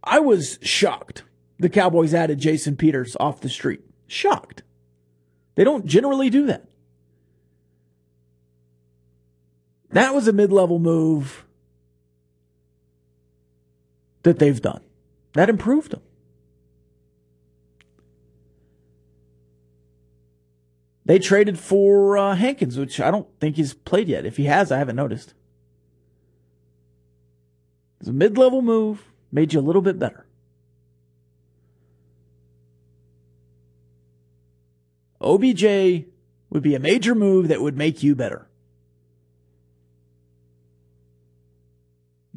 I 0.01 0.19
was 0.19 0.57
shocked 0.61 1.23
the 1.59 1.69
Cowboys 1.69 2.13
added 2.13 2.39
Jason 2.39 2.77
Peters 2.77 3.17
off 3.19 3.41
the 3.41 3.49
street. 3.49 3.81
Shocked. 4.07 4.63
They 5.55 5.65
don't 5.65 5.85
generally 5.85 6.29
do 6.29 6.45
that. 6.45 6.69
That 9.89 10.13
was 10.13 10.27
a 10.27 10.33
mid 10.33 10.53
level 10.53 10.79
move 10.79 11.46
that 14.27 14.39
they've 14.39 14.61
done. 14.61 14.81
That 15.33 15.49
improved 15.49 15.91
them. 15.91 16.01
They 21.05 21.17
traded 21.17 21.57
for 21.57 22.17
uh, 22.17 22.35
Hankins, 22.35 22.77
which 22.77 22.99
I 22.99 23.09
don't 23.09 23.27
think 23.39 23.55
he's 23.55 23.73
played 23.73 24.09
yet. 24.09 24.25
If 24.25 24.35
he 24.35 24.43
has, 24.45 24.69
I 24.69 24.79
haven't 24.79 24.97
noticed. 24.97 25.33
It's 28.01 28.09
a 28.09 28.13
mid 28.13 28.37
level 28.37 28.61
move, 28.61 29.05
made 29.31 29.53
you 29.53 29.61
a 29.61 29.61
little 29.61 29.81
bit 29.81 29.97
better. 29.97 30.25
OBJ 35.21 36.05
would 36.49 36.63
be 36.63 36.75
a 36.75 36.79
major 36.79 37.15
move 37.15 37.47
that 37.47 37.61
would 37.61 37.77
make 37.77 38.03
you 38.03 38.13
better. 38.13 38.49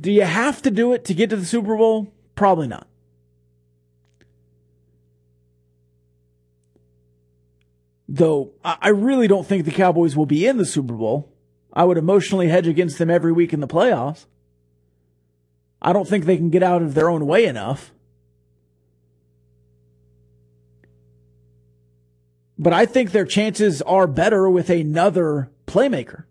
Do 0.01 0.11
you 0.11 0.23
have 0.23 0.63
to 0.63 0.71
do 0.71 0.93
it 0.93 1.05
to 1.07 1.15
get 1.15 1.31
to 1.31 1.37
the 1.37 1.45
Super 1.45 1.77
Bowl? 1.77 2.13
Probably 2.35 2.67
not. 2.67 2.87
Though 8.09 8.53
I 8.65 8.89
really 8.89 9.29
don't 9.29 9.47
think 9.47 9.65
the 9.65 9.71
Cowboys 9.71 10.17
will 10.17 10.27
be 10.27 10.47
in 10.47 10.57
the 10.57 10.65
Super 10.65 10.95
Bowl. 10.95 11.33
I 11.73 11.85
would 11.85 11.99
emotionally 11.99 12.49
hedge 12.49 12.67
against 12.67 12.99
them 12.99 13.11
every 13.11 13.31
week 13.31 13.53
in 13.53 13.61
the 13.61 13.69
playoffs. 13.69 14.27
I 15.81 15.93
don't 15.93 16.09
think 16.09 16.25
they 16.25 16.37
can 16.37 16.51
get 16.51 16.63
out 16.63 16.83
of 16.83 16.95
their 16.95 17.09
own 17.09 17.27
way 17.27 17.45
enough. 17.45 17.93
But 22.59 22.73
I 22.73 22.85
think 22.85 23.13
their 23.13 23.25
chances 23.25 23.81
are 23.83 24.07
better 24.07 24.51
with 24.51 24.69
another 24.69 25.51
playmaker. 25.67 26.25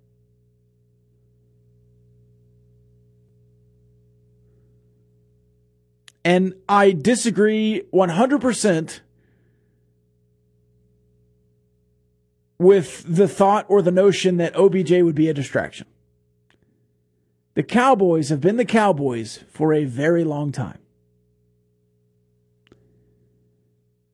And 6.23 6.53
I 6.67 6.91
disagree 6.91 7.83
100% 7.93 8.99
with 12.57 13.03
the 13.07 13.27
thought 13.27 13.65
or 13.69 13.81
the 13.81 13.91
notion 13.91 14.37
that 14.37 14.55
OBJ 14.55 15.01
would 15.01 15.15
be 15.15 15.29
a 15.29 15.33
distraction. 15.33 15.87
The 17.55 17.63
Cowboys 17.63 18.29
have 18.29 18.41
been 18.41 18.57
the 18.57 18.65
Cowboys 18.65 19.43
for 19.49 19.73
a 19.73 19.85
very 19.85 20.23
long 20.23 20.51
time. 20.51 20.79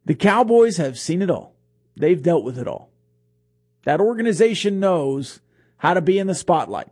The 0.05 0.15
Cowboys 0.15 0.77
have 0.77 0.99
seen 0.99 1.21
it 1.21 1.31
all. 1.31 1.55
They've 1.95 2.21
dealt 2.21 2.43
with 2.43 2.59
it 2.59 2.67
all. 2.67 2.91
That 3.85 3.99
organization 3.99 4.79
knows 4.79 5.41
how 5.77 5.95
to 5.95 6.01
be 6.01 6.19
in 6.19 6.27
the 6.27 6.35
spotlight. 6.35 6.89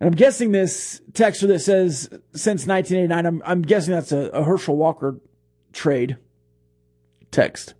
And 0.00 0.08
I'm 0.08 0.16
guessing 0.16 0.52
this 0.52 1.02
texter 1.12 1.46
that 1.48 1.58
says 1.60 2.08
since 2.32 2.66
1989, 2.66 3.26
I'm, 3.26 3.42
I'm 3.44 3.62
guessing 3.62 3.92
that's 3.92 4.12
a, 4.12 4.30
a 4.30 4.42
Herschel 4.42 4.76
Walker 4.76 5.20
trade 5.72 6.16
text. 7.30 7.74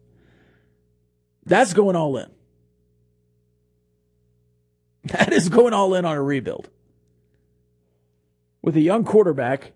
That's 1.46 1.72
going 1.72 1.96
all 1.96 2.16
in. 2.18 2.30
That 5.04 5.32
is 5.32 5.48
going 5.48 5.72
all 5.72 5.94
in 5.94 6.04
on 6.04 6.14
a 6.14 6.22
rebuild. 6.22 6.68
With 8.60 8.76
a 8.76 8.80
young 8.80 9.02
quarterback, 9.02 9.72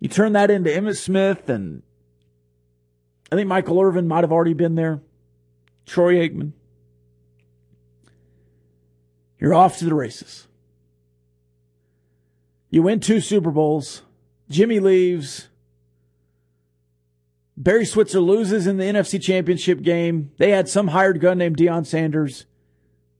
you 0.00 0.08
turn 0.08 0.32
that 0.32 0.50
into 0.50 0.70
Emmitt 0.70 0.96
Smith, 0.96 1.50
and 1.50 1.82
I 3.30 3.36
think 3.36 3.48
Michael 3.48 3.78
Irvin 3.82 4.08
might 4.08 4.24
have 4.24 4.32
already 4.32 4.54
been 4.54 4.76
there. 4.76 5.02
Troy 5.84 6.26
Aikman. 6.26 6.52
You're 9.38 9.52
off 9.52 9.76
to 9.78 9.84
the 9.84 9.94
races. 9.94 10.48
You 12.70 12.82
win 12.82 13.00
two 13.00 13.20
Super 13.20 13.50
Bowls. 13.50 14.02
Jimmy 14.48 14.78
leaves. 14.78 15.48
Barry 17.56 17.84
Switzer 17.84 18.20
loses 18.20 18.66
in 18.66 18.78
the 18.78 18.84
NFC 18.84 19.20
Championship 19.20 19.82
game. 19.82 20.30
They 20.38 20.50
had 20.50 20.68
some 20.68 20.88
hired 20.88 21.20
gun 21.20 21.38
named 21.38 21.56
Deion 21.56 21.84
Sanders. 21.84 22.46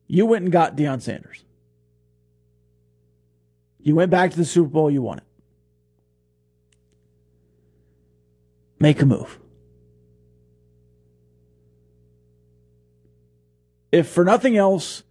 You 0.07 0.25
went 0.25 0.45
and 0.45 0.53
got 0.53 0.77
Deion 0.77 1.03
Sanders. 1.03 1.45
You 3.81 3.95
went 3.95 4.11
back 4.11 4.31
to 4.31 4.37
the 4.37 4.45
Super 4.45 4.69
Bowl, 4.69 4.91
you 4.91 5.03
won 5.03 5.19
it. 5.19 5.25
Make 8.79 9.03
a 9.03 9.07
move. 9.07 9.39
If 13.93 14.09
for 14.09 14.25
nothing 14.25 14.57
else 14.57 15.03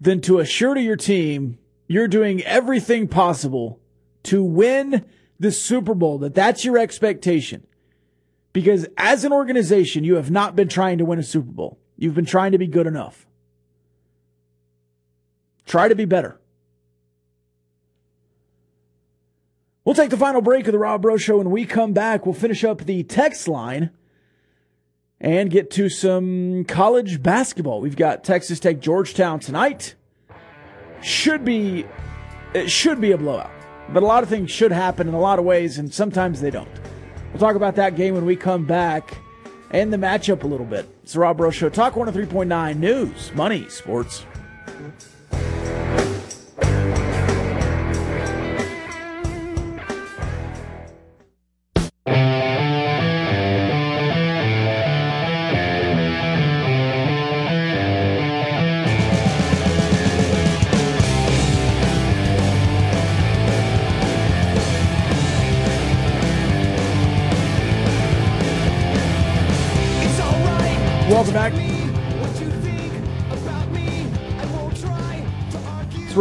than 0.00 0.20
to 0.22 0.38
assure 0.38 0.74
to 0.74 0.80
your 0.80 0.96
team 0.96 1.58
you're 1.86 2.08
doing 2.08 2.42
everything 2.42 3.08
possible 3.08 3.80
to 4.24 4.42
win 4.42 5.04
the 5.38 5.52
Super 5.52 5.94
Bowl, 5.94 6.18
that 6.18 6.34
that's 6.34 6.64
your 6.64 6.78
expectation. 6.78 7.66
Because 8.52 8.86
as 8.96 9.24
an 9.24 9.32
organization, 9.32 10.04
you 10.04 10.14
have 10.14 10.30
not 10.30 10.56
been 10.56 10.68
trying 10.68 10.98
to 10.98 11.04
win 11.04 11.18
a 11.18 11.24
Super 11.24 11.50
Bowl. 11.50 11.78
You've 11.96 12.14
been 12.14 12.24
trying 12.24 12.52
to 12.52 12.58
be 12.58 12.66
good 12.66 12.86
enough. 12.86 13.26
Try 15.66 15.88
to 15.88 15.94
be 15.94 16.04
better. 16.04 16.40
We'll 19.84 19.94
take 19.94 20.10
the 20.10 20.16
final 20.16 20.40
break 20.40 20.66
of 20.66 20.72
the 20.72 20.78
Rob 20.78 21.02
Breaux 21.02 21.18
Show. 21.18 21.38
When 21.38 21.50
we 21.50 21.66
come 21.66 21.92
back, 21.92 22.24
we'll 22.24 22.34
finish 22.34 22.64
up 22.64 22.84
the 22.84 23.02
text 23.02 23.48
line 23.48 23.90
and 25.20 25.50
get 25.50 25.70
to 25.72 25.88
some 25.88 26.64
college 26.64 27.22
basketball. 27.22 27.80
We've 27.80 27.96
got 27.96 28.24
Texas 28.24 28.60
Tech 28.60 28.80
Georgetown 28.80 29.40
tonight. 29.40 29.94
Should 31.04 31.44
be 31.44 31.84
it 32.54 32.70
should 32.70 33.00
be 33.00 33.12
a 33.12 33.18
blowout. 33.18 33.50
But 33.90 34.02
a 34.02 34.06
lot 34.06 34.22
of 34.22 34.28
things 34.30 34.50
should 34.50 34.72
happen 34.72 35.06
in 35.06 35.14
a 35.14 35.20
lot 35.20 35.38
of 35.38 35.44
ways, 35.44 35.78
and 35.78 35.92
sometimes 35.92 36.40
they 36.40 36.50
don't. 36.50 36.68
We'll 37.32 37.40
talk 37.40 37.56
about 37.56 37.76
that 37.76 37.96
game 37.96 38.14
when 38.14 38.24
we 38.24 38.36
come 38.36 38.64
back 38.64 39.18
and 39.70 39.92
the 39.92 39.98
matchup 39.98 40.44
a 40.44 40.46
little 40.46 40.64
bit. 40.64 40.88
It's 41.02 41.12
the 41.12 41.20
Rob 41.20 41.36
Breaux 41.36 41.50
Show. 41.50 41.68
Talk 41.68 41.94
103.9 41.94 42.76
News, 42.76 43.32
Money, 43.34 43.68
Sports. 43.68 44.24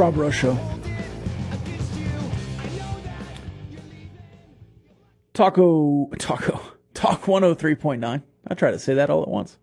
Rob 0.04 0.16
Breaux 0.16 0.32
Show. 0.32 0.60
Taco, 5.34 6.10
Taco, 6.20 6.62
Talk 6.94 7.22
103.9. 7.22 8.24
I 8.46 8.54
try 8.54 8.72
to 8.72 8.80
say 8.80 8.96
that 8.96 9.10
all 9.10 9.22
at 9.22 9.30
once. 9.30 9.58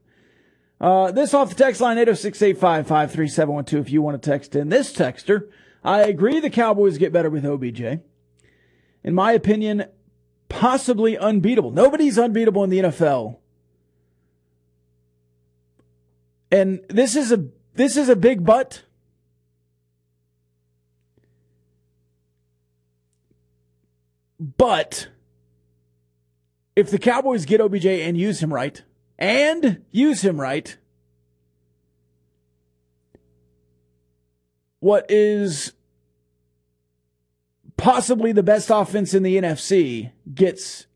Uh, 0.80 1.12
this 1.12 1.34
off 1.34 1.51
the 1.51 1.55
text 1.55 1.82
line 1.82 1.99
806 1.99 2.41
if 2.41 3.91
you 3.91 4.01
want 4.01 4.22
to 4.22 4.30
text 4.30 4.57
in. 4.57 4.70
This 4.70 4.95
texter, 4.95 5.51
I 5.84 6.05
agree 6.05 6.41
the 6.41 6.49
Cowboys 6.49 6.97
get 6.97 7.12
better 7.12 7.28
with 7.28 7.45
OBJ. 7.45 8.01
In 9.05 9.14
my 9.14 9.32
opinion, 9.32 9.84
possibly 10.49 11.18
unbeatable. 11.18 11.70
Nobody's 11.70 12.18
unbeatable 12.18 12.64
in 12.64 12.70
the 12.70 12.78
NFL 12.78 13.41
And 16.51 16.80
this 16.88 17.14
is 17.14 17.30
a 17.30 17.45
this 17.74 17.99
is 17.99 18.09
a 18.09 18.16
big 18.16 18.45
but. 18.45 18.84
But 24.41 25.09
if 26.74 26.91
the 26.91 26.99
Cowboys 26.99 27.45
get 27.45 27.61
OBJ 27.61 27.84
and 27.84 28.16
use 28.16 28.43
him 28.43 28.53
right, 28.53 28.82
and 29.18 29.84
use 29.91 30.22
him 30.22 30.41
right, 30.41 30.78
what 34.78 35.05
is 35.11 35.74
possibly 37.76 38.32
the 38.32 38.43
best 38.43 38.70
offense 38.70 39.12
in 39.12 39.22
the 39.22 39.36
NFC 39.36 40.12
gets 40.34 40.86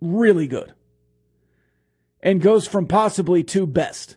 really 0.00 0.48
good 0.48 0.74
and 2.20 2.40
goes 2.40 2.66
from 2.66 2.86
possibly 2.86 3.44
to 3.44 3.66
best. 3.66 4.16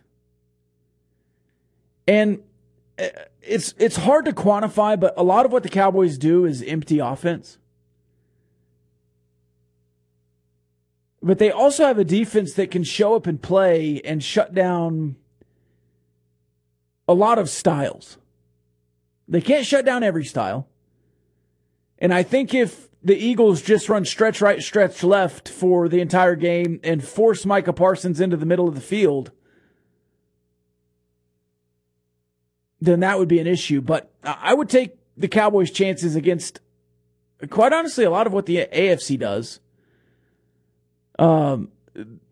And 2.08 2.40
uh, 2.98 3.08
it's 3.42 3.74
it's 3.78 3.96
hard 3.96 4.24
to 4.24 4.32
quantify, 4.32 4.98
but 4.98 5.14
a 5.16 5.22
lot 5.22 5.46
of 5.46 5.52
what 5.52 5.62
the 5.62 5.68
Cowboys 5.68 6.18
do 6.18 6.44
is 6.44 6.62
empty 6.62 6.98
offense. 6.98 7.58
But 11.22 11.38
they 11.38 11.50
also 11.50 11.84
have 11.84 11.98
a 11.98 12.04
defense 12.04 12.54
that 12.54 12.70
can 12.70 12.84
show 12.84 13.14
up 13.14 13.26
and 13.26 13.42
play 13.42 14.00
and 14.04 14.22
shut 14.22 14.54
down 14.54 15.16
a 17.08 17.14
lot 17.14 17.38
of 17.38 17.48
styles. 17.48 18.18
They 19.26 19.40
can't 19.40 19.66
shut 19.66 19.84
down 19.84 20.02
every 20.02 20.24
style. 20.24 20.68
And 21.98 22.14
I 22.14 22.22
think 22.22 22.54
if 22.54 22.88
the 23.02 23.16
Eagles 23.16 23.62
just 23.62 23.88
run 23.88 24.04
stretch 24.04 24.40
right, 24.40 24.62
stretch 24.62 25.02
left 25.02 25.48
for 25.48 25.88
the 25.88 26.00
entire 26.00 26.36
game 26.36 26.80
and 26.84 27.04
force 27.04 27.44
Micah 27.44 27.72
Parsons 27.72 28.20
into 28.20 28.36
the 28.36 28.46
middle 28.46 28.68
of 28.68 28.74
the 28.74 28.80
field, 28.80 29.32
then 32.80 33.00
that 33.00 33.18
would 33.18 33.28
be 33.28 33.40
an 33.40 33.46
issue. 33.46 33.80
But 33.80 34.12
I 34.22 34.54
would 34.54 34.68
take 34.68 34.96
the 35.16 35.28
Cowboys' 35.28 35.70
chances 35.70 36.14
against, 36.14 36.60
quite 37.50 37.72
honestly, 37.72 38.04
a 38.04 38.10
lot 38.10 38.26
of 38.26 38.32
what 38.32 38.46
the 38.46 38.68
AFC 38.72 39.18
does. 39.18 39.60
Um, 41.18 41.72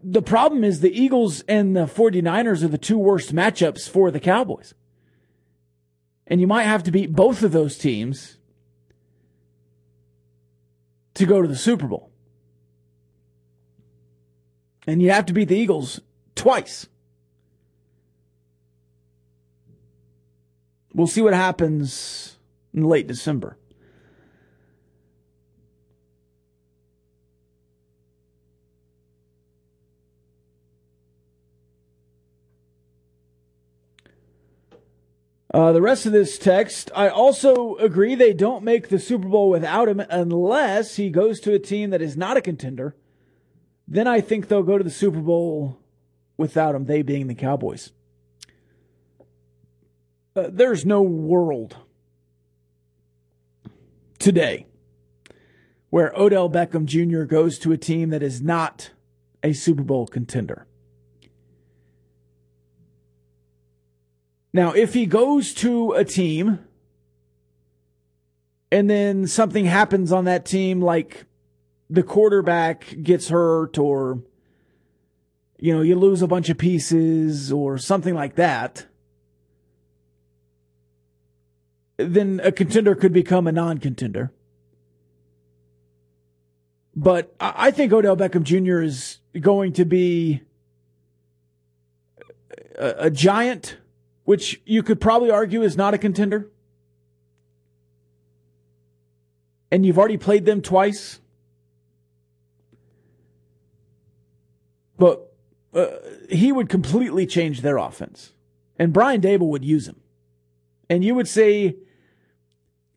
the 0.03 0.23
problem 0.23 0.63
is 0.63 0.81
the 0.81 0.93
Eagles 0.93 1.41
and 1.49 1.77
the 1.77 1.87
49ers 1.87 2.63
are 2.63 2.69
the 2.69 2.79
two 2.79 2.99
worst 2.99 3.35
matchups 3.35 3.89
for 3.89 4.11
the 4.11 4.21
Cowboys. 4.21 4.75
And 6.27 6.41
you 6.41 6.47
might 6.47 6.65
have 6.65 6.83
to 6.85 6.91
beat 6.91 7.13
both 7.13 7.43
of 7.43 7.53
those 7.53 7.79
teams 7.79 8.39
to 11.15 11.27
go 11.27 11.43
to 11.43 11.49
the 11.49 11.57
Super 11.57 11.87
Bowl. 11.87 12.11
And 14.87 15.03
you 15.03 15.11
have 15.11 15.27
to 15.27 15.33
beat 15.33 15.49
the 15.49 15.57
Eagles 15.57 16.01
twice. 16.35 16.87
We'll 20.95 21.07
see 21.07 21.23
what 21.23 21.35
happens 21.35 22.37
in 22.73 22.85
late 22.85 23.07
December. 23.07 23.59
Uh, 35.55 35.73
the 35.73 35.83
rest 35.83 36.07
of 36.07 36.13
this 36.13 36.39
text, 36.39 36.91
I 36.95 37.09
also 37.09 37.77
agree 37.77 38.15
they 38.15 38.33
don't 38.33 38.65
make 38.65 38.89
the 38.89 38.99
Super 38.99 39.29
Bowl 39.29 39.49
without 39.49 39.89
him 39.89 40.01
unless 40.11 40.97
he 40.97 41.09
goes 41.09 41.39
to 41.41 41.55
a 41.55 41.59
team 41.59 41.91
that 41.91 42.03
is 42.03 42.17
not 42.17 42.37
a 42.37 42.41
contender. 42.41 42.97
Then 43.87 44.09
I 44.09 44.21
think 44.21 44.49
they'll 44.49 44.65
go 44.65 44.77
to 44.77 44.85
the 44.85 44.91
Super 44.91 45.21
Bowl 45.21 45.79
without 46.37 46.75
him, 46.75 46.87
they 46.87 47.03
being 47.03 47.29
the 47.29 47.35
Cowboys. 47.35 47.93
Uh, 50.35 50.49
there's 50.51 50.85
no 50.85 51.01
world 51.01 51.77
today 54.19 54.67
where 55.89 56.13
Odell 56.17 56.51
Beckham 56.51 56.85
Jr. 56.85 57.23
goes 57.23 57.59
to 57.61 57.73
a 57.73 57.79
team 57.79 58.11
that 58.11 58.23
is 58.23 58.43
not 58.43 58.91
a 59.43 59.53
Super 59.53 59.83
Bowl 59.83 60.07
contender. 60.07 60.67
Now, 64.57 64.73
if 64.73 64.95
he 64.95 65.05
goes 65.05 65.53
to 65.57 65.93
a 65.93 66.03
team 66.03 66.61
and 68.73 68.89
then 68.89 69.27
something 69.27 69.67
happens 69.67 70.13
on 70.13 70.25
that 70.25 70.47
team, 70.47 70.81
like 70.81 71.27
the 71.91 72.03
quarterback 72.03 73.03
gets 73.03 73.29
hurt 73.29 73.77
or, 73.77 74.23
you 75.59 75.75
know, 75.75 75.83
you 75.83 75.95
lose 75.95 76.23
a 76.23 76.27
bunch 76.27 76.49
of 76.49 76.57
pieces 76.57 77.53
or 77.53 77.77
something 77.77 78.15
like 78.15 78.37
that, 78.37 78.87
then 81.99 82.41
a 82.43 82.51
contender 82.51 82.95
could 82.95 83.13
become 83.13 83.47
a 83.47 83.53
non 83.53 83.77
contender. 83.77 84.33
But 86.95 87.37
I 87.39 87.71
think 87.73 87.93
Odell 87.93 88.17
Beckham 88.17 88.43
Jr. 88.43 88.81
is 88.81 89.19
going 89.39 89.75
to 89.75 89.85
be 89.85 90.41
a, 92.79 92.95
a 93.01 93.11
giant 93.11 93.77
which 94.27 94.61
you 94.67 94.83
could 94.83 95.01
probably 95.01 95.31
argue 95.31 95.63
is 95.63 95.77
not 95.77 95.95
a 95.95 95.99
contender. 95.99 96.51
And 99.71 99.87
you've 99.87 99.99
already 99.99 100.17
played 100.17 100.45
them 100.45 100.61
twice. 100.61 101.21
But 104.99 105.33
uh, 105.73 105.87
he 106.29 106.51
would 106.51 106.69
completely 106.69 107.25
change 107.25 107.61
their 107.61 107.77
offense. 107.77 108.33
And 108.79 108.93
Brian 108.93 109.21
Daboll 109.21 109.49
would 109.49 109.65
use 109.65 109.87
him. 109.87 110.01
And 110.91 111.05
you 111.05 111.15
would 111.15 111.29
say 111.29 111.77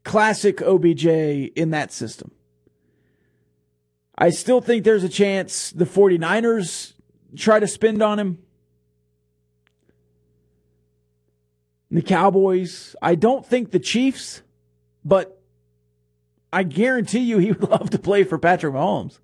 classic 0.03 0.63
OBJ 0.63 1.05
in 1.05 1.69
that 1.69 1.91
system. 1.91 2.31
I 4.17 4.31
still 4.31 4.61
think 4.61 4.83
there's 4.83 5.03
a 5.03 5.09
chance 5.09 5.69
the 5.69 5.85
49ers 5.85 6.93
try 7.35 7.59
to 7.59 7.67
spend 7.67 8.01
on 8.01 8.17
him. 8.17 8.39
The 11.91 12.01
Cowboys. 12.01 12.95
I 13.01 13.15
don't 13.15 13.45
think 13.45 13.71
the 13.71 13.79
Chiefs, 13.79 14.41
but 15.03 15.41
I 16.51 16.63
guarantee 16.63 17.19
you 17.19 17.37
he 17.37 17.51
would 17.51 17.69
love 17.69 17.89
to 17.91 17.99
play 17.99 18.23
for 18.23 18.37
Patrick 18.37 18.73
Mahomes. 18.73 19.19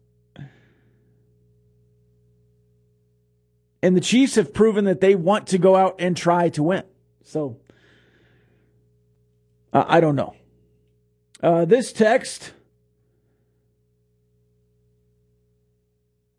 And 3.81 3.95
the 3.95 4.01
Chiefs 4.01 4.35
have 4.35 4.53
proven 4.53 4.85
that 4.85 4.99
they 4.99 5.13
want 5.13 5.47
to 5.47 5.59
go 5.59 5.75
out 5.75 5.95
and 5.99 6.17
try 6.17 6.49
to 6.49 6.63
win. 6.63 6.83
So, 7.23 7.57
uh, 9.71 9.85
I 9.87 9.99
don't 9.99 10.15
know. 10.15 10.35
Uh, 11.43 11.65
this 11.65 11.93
text. 11.93 12.53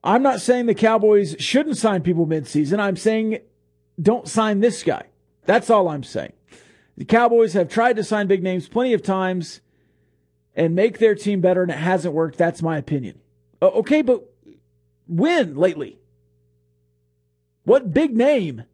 I'm 0.02 0.22
not 0.22 0.40
saying 0.40 0.66
the 0.66 0.74
Cowboys 0.74 1.36
shouldn't 1.38 1.76
sign 1.76 2.02
people 2.02 2.26
midseason. 2.26 2.80
I'm 2.80 2.96
saying 2.96 3.38
don't 4.00 4.26
sign 4.26 4.60
this 4.60 4.82
guy. 4.82 5.04
That's 5.46 5.70
all 5.70 5.88
I'm 5.88 6.02
saying. 6.04 6.32
The 6.96 7.04
Cowboys 7.04 7.52
have 7.54 7.68
tried 7.68 7.96
to 7.96 8.04
sign 8.04 8.26
big 8.26 8.42
names 8.42 8.68
plenty 8.68 8.92
of 8.92 9.02
times 9.02 9.60
and 10.54 10.74
make 10.74 10.98
their 10.98 11.14
team 11.14 11.40
better, 11.40 11.62
and 11.62 11.70
it 11.70 11.78
hasn't 11.78 12.14
worked. 12.14 12.38
That's 12.38 12.62
my 12.62 12.78
opinion. 12.78 13.20
Okay, 13.62 14.02
but 14.02 14.32
when 15.06 15.54
lately? 15.54 15.98
What 17.64 17.92
big 17.92 18.16
name 18.16 18.64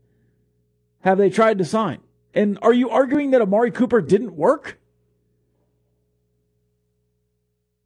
have 1.00 1.18
they 1.18 1.30
tried 1.30 1.58
to 1.58 1.64
sign? 1.64 2.00
And 2.34 2.58
are 2.62 2.72
you 2.72 2.88
arguing 2.90 3.32
that 3.32 3.42
Amari 3.42 3.70
Cooper 3.70 4.00
didn't 4.00 4.34
work? 4.34 4.78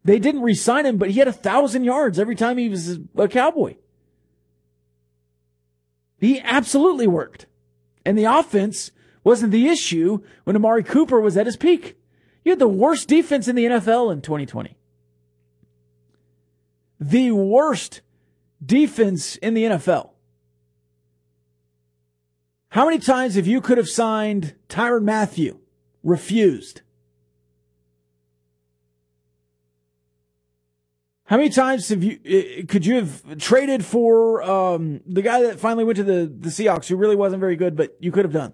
They 0.04 0.18
didn't 0.20 0.42
re-sign 0.42 0.86
him, 0.86 0.98
but 0.98 1.10
he 1.10 1.18
had 1.18 1.26
a 1.26 1.32
thousand 1.32 1.84
yards 1.84 2.18
every 2.18 2.36
time 2.36 2.58
he 2.58 2.68
was 2.68 2.98
a 3.16 3.26
cowboy. 3.26 3.76
He 6.18 6.40
absolutely 6.40 7.06
worked. 7.06 7.46
And 8.06 8.16
the 8.16 8.24
offense 8.24 8.92
wasn't 9.24 9.50
the 9.50 9.66
issue 9.66 10.20
when 10.44 10.54
Amari 10.54 10.84
Cooper 10.84 11.20
was 11.20 11.36
at 11.36 11.46
his 11.46 11.56
peak. 11.56 11.98
You 12.44 12.52
had 12.52 12.60
the 12.60 12.68
worst 12.68 13.08
defense 13.08 13.48
in 13.48 13.56
the 13.56 13.64
NFL 13.64 14.12
in 14.12 14.22
2020. 14.22 14.76
The 17.00 17.32
worst 17.32 18.02
defense 18.64 19.34
in 19.36 19.54
the 19.54 19.64
NFL. 19.64 20.10
How 22.68 22.84
many 22.84 23.00
times 23.00 23.34
have 23.34 23.48
you 23.48 23.60
could 23.60 23.76
have 23.76 23.88
signed 23.88 24.54
Tyrann 24.68 25.02
Mathieu? 25.02 25.58
Refused. 26.04 26.82
How 31.26 31.36
many 31.36 31.48
times 31.48 31.88
have 31.88 32.04
you 32.04 32.20
uh, 32.24 32.66
could 32.68 32.86
you 32.86 32.94
have 32.94 33.38
traded 33.38 33.84
for 33.84 34.42
um, 34.44 35.00
the 35.06 35.22
guy 35.22 35.42
that 35.42 35.58
finally 35.58 35.82
went 35.82 35.96
to 35.96 36.04
the 36.04 36.26
the 36.26 36.50
Seahawks, 36.50 36.86
who 36.86 36.96
really 36.96 37.16
wasn't 37.16 37.40
very 37.40 37.56
good, 37.56 37.76
but 37.76 37.96
you 37.98 38.12
could 38.12 38.24
have 38.24 38.32
done, 38.32 38.52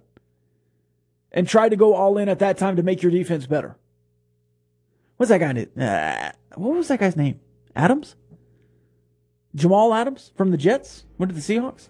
and 1.31 1.47
tried 1.47 1.69
to 1.69 1.77
go 1.77 1.95
all 1.95 2.17
in 2.17 2.31
at 2.31 2.39
that 2.39 2.57
time 2.57 2.77
to 2.77 2.83
make 2.83 3.03
your 3.03 3.13
defense 3.13 3.47
better? 3.47 3.77
What's 5.19 5.29
that 5.29 5.39
guy? 5.39 5.67
Uh, 5.81 6.33
what 6.59 6.75
was 6.75 6.89
that 6.89 6.99
guy's 6.99 7.15
name? 7.15 7.41
Adams, 7.77 8.17
Jamal 9.55 9.93
Adams 9.93 10.33
from 10.35 10.51
the 10.51 10.57
Jets 10.57 11.05
went 11.19 11.29
to 11.29 11.35
the 11.35 11.43
Seahawks. 11.43 11.89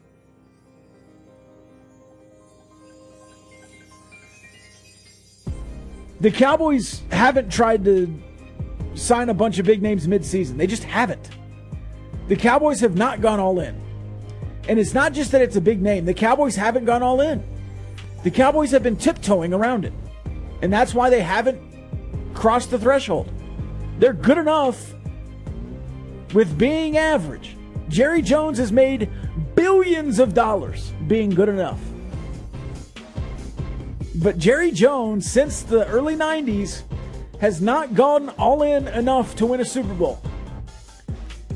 The 6.21 6.31
Cowboys 6.33 7.03
haven't 7.11 7.53
tried 7.53 7.85
to 7.85 8.23
sign 8.95 9.29
a 9.29 9.35
bunch 9.35 9.59
of 9.59 9.67
big 9.67 9.83
names 9.83 10.07
midseason. 10.07 10.57
They 10.57 10.67
just 10.67 10.85
haven't. 10.85 11.31
The 12.29 12.37
Cowboys 12.37 12.81
have 12.81 12.97
not 12.97 13.21
gone 13.21 13.41
all 13.41 13.59
in. 13.61 13.81
And 14.69 14.79
it's 14.79 14.95
not 14.95 15.13
just 15.13 15.33
that 15.33 15.43
it's 15.43 15.57
a 15.57 15.61
big 15.61 15.83
name, 15.83 16.05
the 16.05 16.15
Cowboys 16.15 16.57
haven't 16.57 16.85
gone 16.85 17.03
all 17.03 17.21
in. 17.21 17.43
The 18.23 18.31
Cowboys 18.31 18.71
have 18.71 18.83
been 18.83 18.97
tiptoeing 18.97 19.53
around 19.53 19.85
it. 19.85 19.93
And 20.63 20.73
that's 20.73 20.95
why 20.95 21.11
they 21.11 21.21
haven't 21.21 21.61
crossed 22.35 22.71
the 22.71 22.79
threshold. 22.79 23.31
They're 23.99 24.13
good 24.13 24.39
enough 24.39 24.95
with 26.33 26.57
being 26.57 26.97
average. 26.97 27.57
Jerry 27.89 28.23
Jones 28.23 28.59
has 28.59 28.73
made 28.73 29.11
billions 29.55 30.19
of 30.19 30.35
dollars 30.35 30.93
being 31.09 31.31
good 31.31 31.49
enough. 31.49 31.81
But 34.15 34.39
Jerry 34.39 34.71
Jones, 34.71 35.31
since 35.31 35.63
the 35.63 35.87
early 35.89 36.15
90s, 36.15 36.85
has 37.43 37.61
not 37.61 37.93
gone 37.95 38.29
all 38.39 38.63
in 38.63 38.87
enough 38.87 39.35
to 39.35 39.45
win 39.45 39.61
a 39.61 39.65
Super 39.65 39.93
Bowl. 39.95 40.23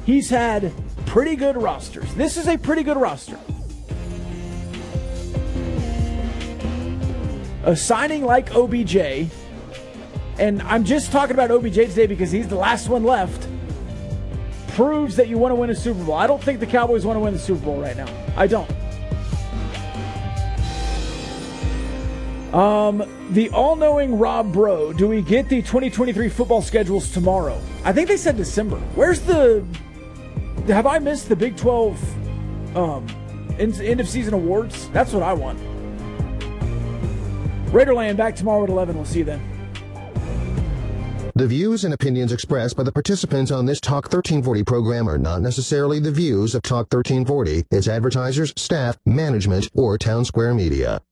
He's 0.05 0.29
had 0.29 0.73
pretty 1.07 1.37
good 1.37 1.57
rosters. 1.57 2.13
This 2.15 2.37
is 2.37 2.49
a 2.49 2.59
pretty 2.59 2.83
good 2.83 2.97
roster. 2.97 3.39
A 7.63 7.77
signing 7.77 8.25
like 8.25 8.53
OBJ, 8.53 9.31
and 10.41 10.61
I'm 10.63 10.83
just 10.85 11.13
talking 11.13 11.35
about 11.35 11.53
OBJ 11.53 11.75
today 11.75 12.09
because 12.09 12.33
he's 12.33 12.49
the 12.49 12.57
last 12.57 12.89
one 12.89 13.05
left, 13.05 13.47
proves 14.71 15.15
that 15.15 15.29
you 15.29 15.39
want 15.39 15.53
to 15.53 15.57
win 15.57 15.71
a 15.71 15.75
Super 15.75 16.03
Bowl. 16.03 16.17
I 16.17 16.27
don't 16.27 16.43
think 16.43 16.59
the 16.59 16.67
Cowboys 16.67 17.07
want 17.07 17.17
to 17.17 17.21
win 17.21 17.33
the 17.33 17.39
Super 17.39 17.65
Bowl 17.65 17.81
right 17.81 17.97
now. 17.97 18.09
I 18.37 18.49
don't. 18.49 18.69
Um, 22.57 23.05
the 23.33 23.51
all-knowing 23.51 24.19
Rob 24.19 24.51
Breaux. 24.51 24.95
Do 24.95 25.07
we 25.09 25.21
get 25.21 25.51
the 25.51 25.61
2023 25.61 26.31
football 26.31 26.63
schedules 26.63 27.13
tomorrow? 27.13 27.61
I 27.85 27.93
think 27.93 28.09
they 28.09 28.17
said 28.17 28.39
December. 28.39 28.79
Where's 28.95 29.21
the? 29.21 29.63
Have 30.69 30.87
I 30.87 30.99
missed 30.99 31.29
the 31.29 31.37
Big 31.37 31.59
12 31.59 32.75
um, 32.75 33.07
end 33.59 34.01
of 34.01 34.09
season 34.09 34.33
awards? 34.33 34.89
That's 34.89 35.13
what 35.13 35.23
I 35.23 35.35
want. 35.35 35.59
Raiderland 37.73 38.17
back 38.17 38.35
tomorrow 38.35 38.65
at 38.65 38.71
11. 38.71 38.97
We'll 38.97 39.05
see 39.05 39.19
you 39.19 39.27
then. 39.27 39.43
The 41.35 41.47
views 41.47 41.85
and 41.85 41.93
opinions 41.93 42.33
expressed 42.33 42.75
by 42.75 42.85
the 42.85 42.93
participants 42.93 43.51
on 43.51 43.67
this 43.67 43.81
Talk 43.83 44.05
1340 44.05 44.65
program 44.65 45.11
are 45.11 45.19
not 45.19 45.43
necessarily 45.43 46.01
the 46.01 46.11
views 46.11 46.55
of 46.55 46.63
Talk 46.63 46.87
1340, 46.91 47.67
its 47.71 47.87
advertisers, 47.87 48.55
staff, 48.57 48.97
management, 49.05 49.69
or 49.75 49.99
Town 49.99 50.25
Square 50.25 50.55
Media. 50.55 51.03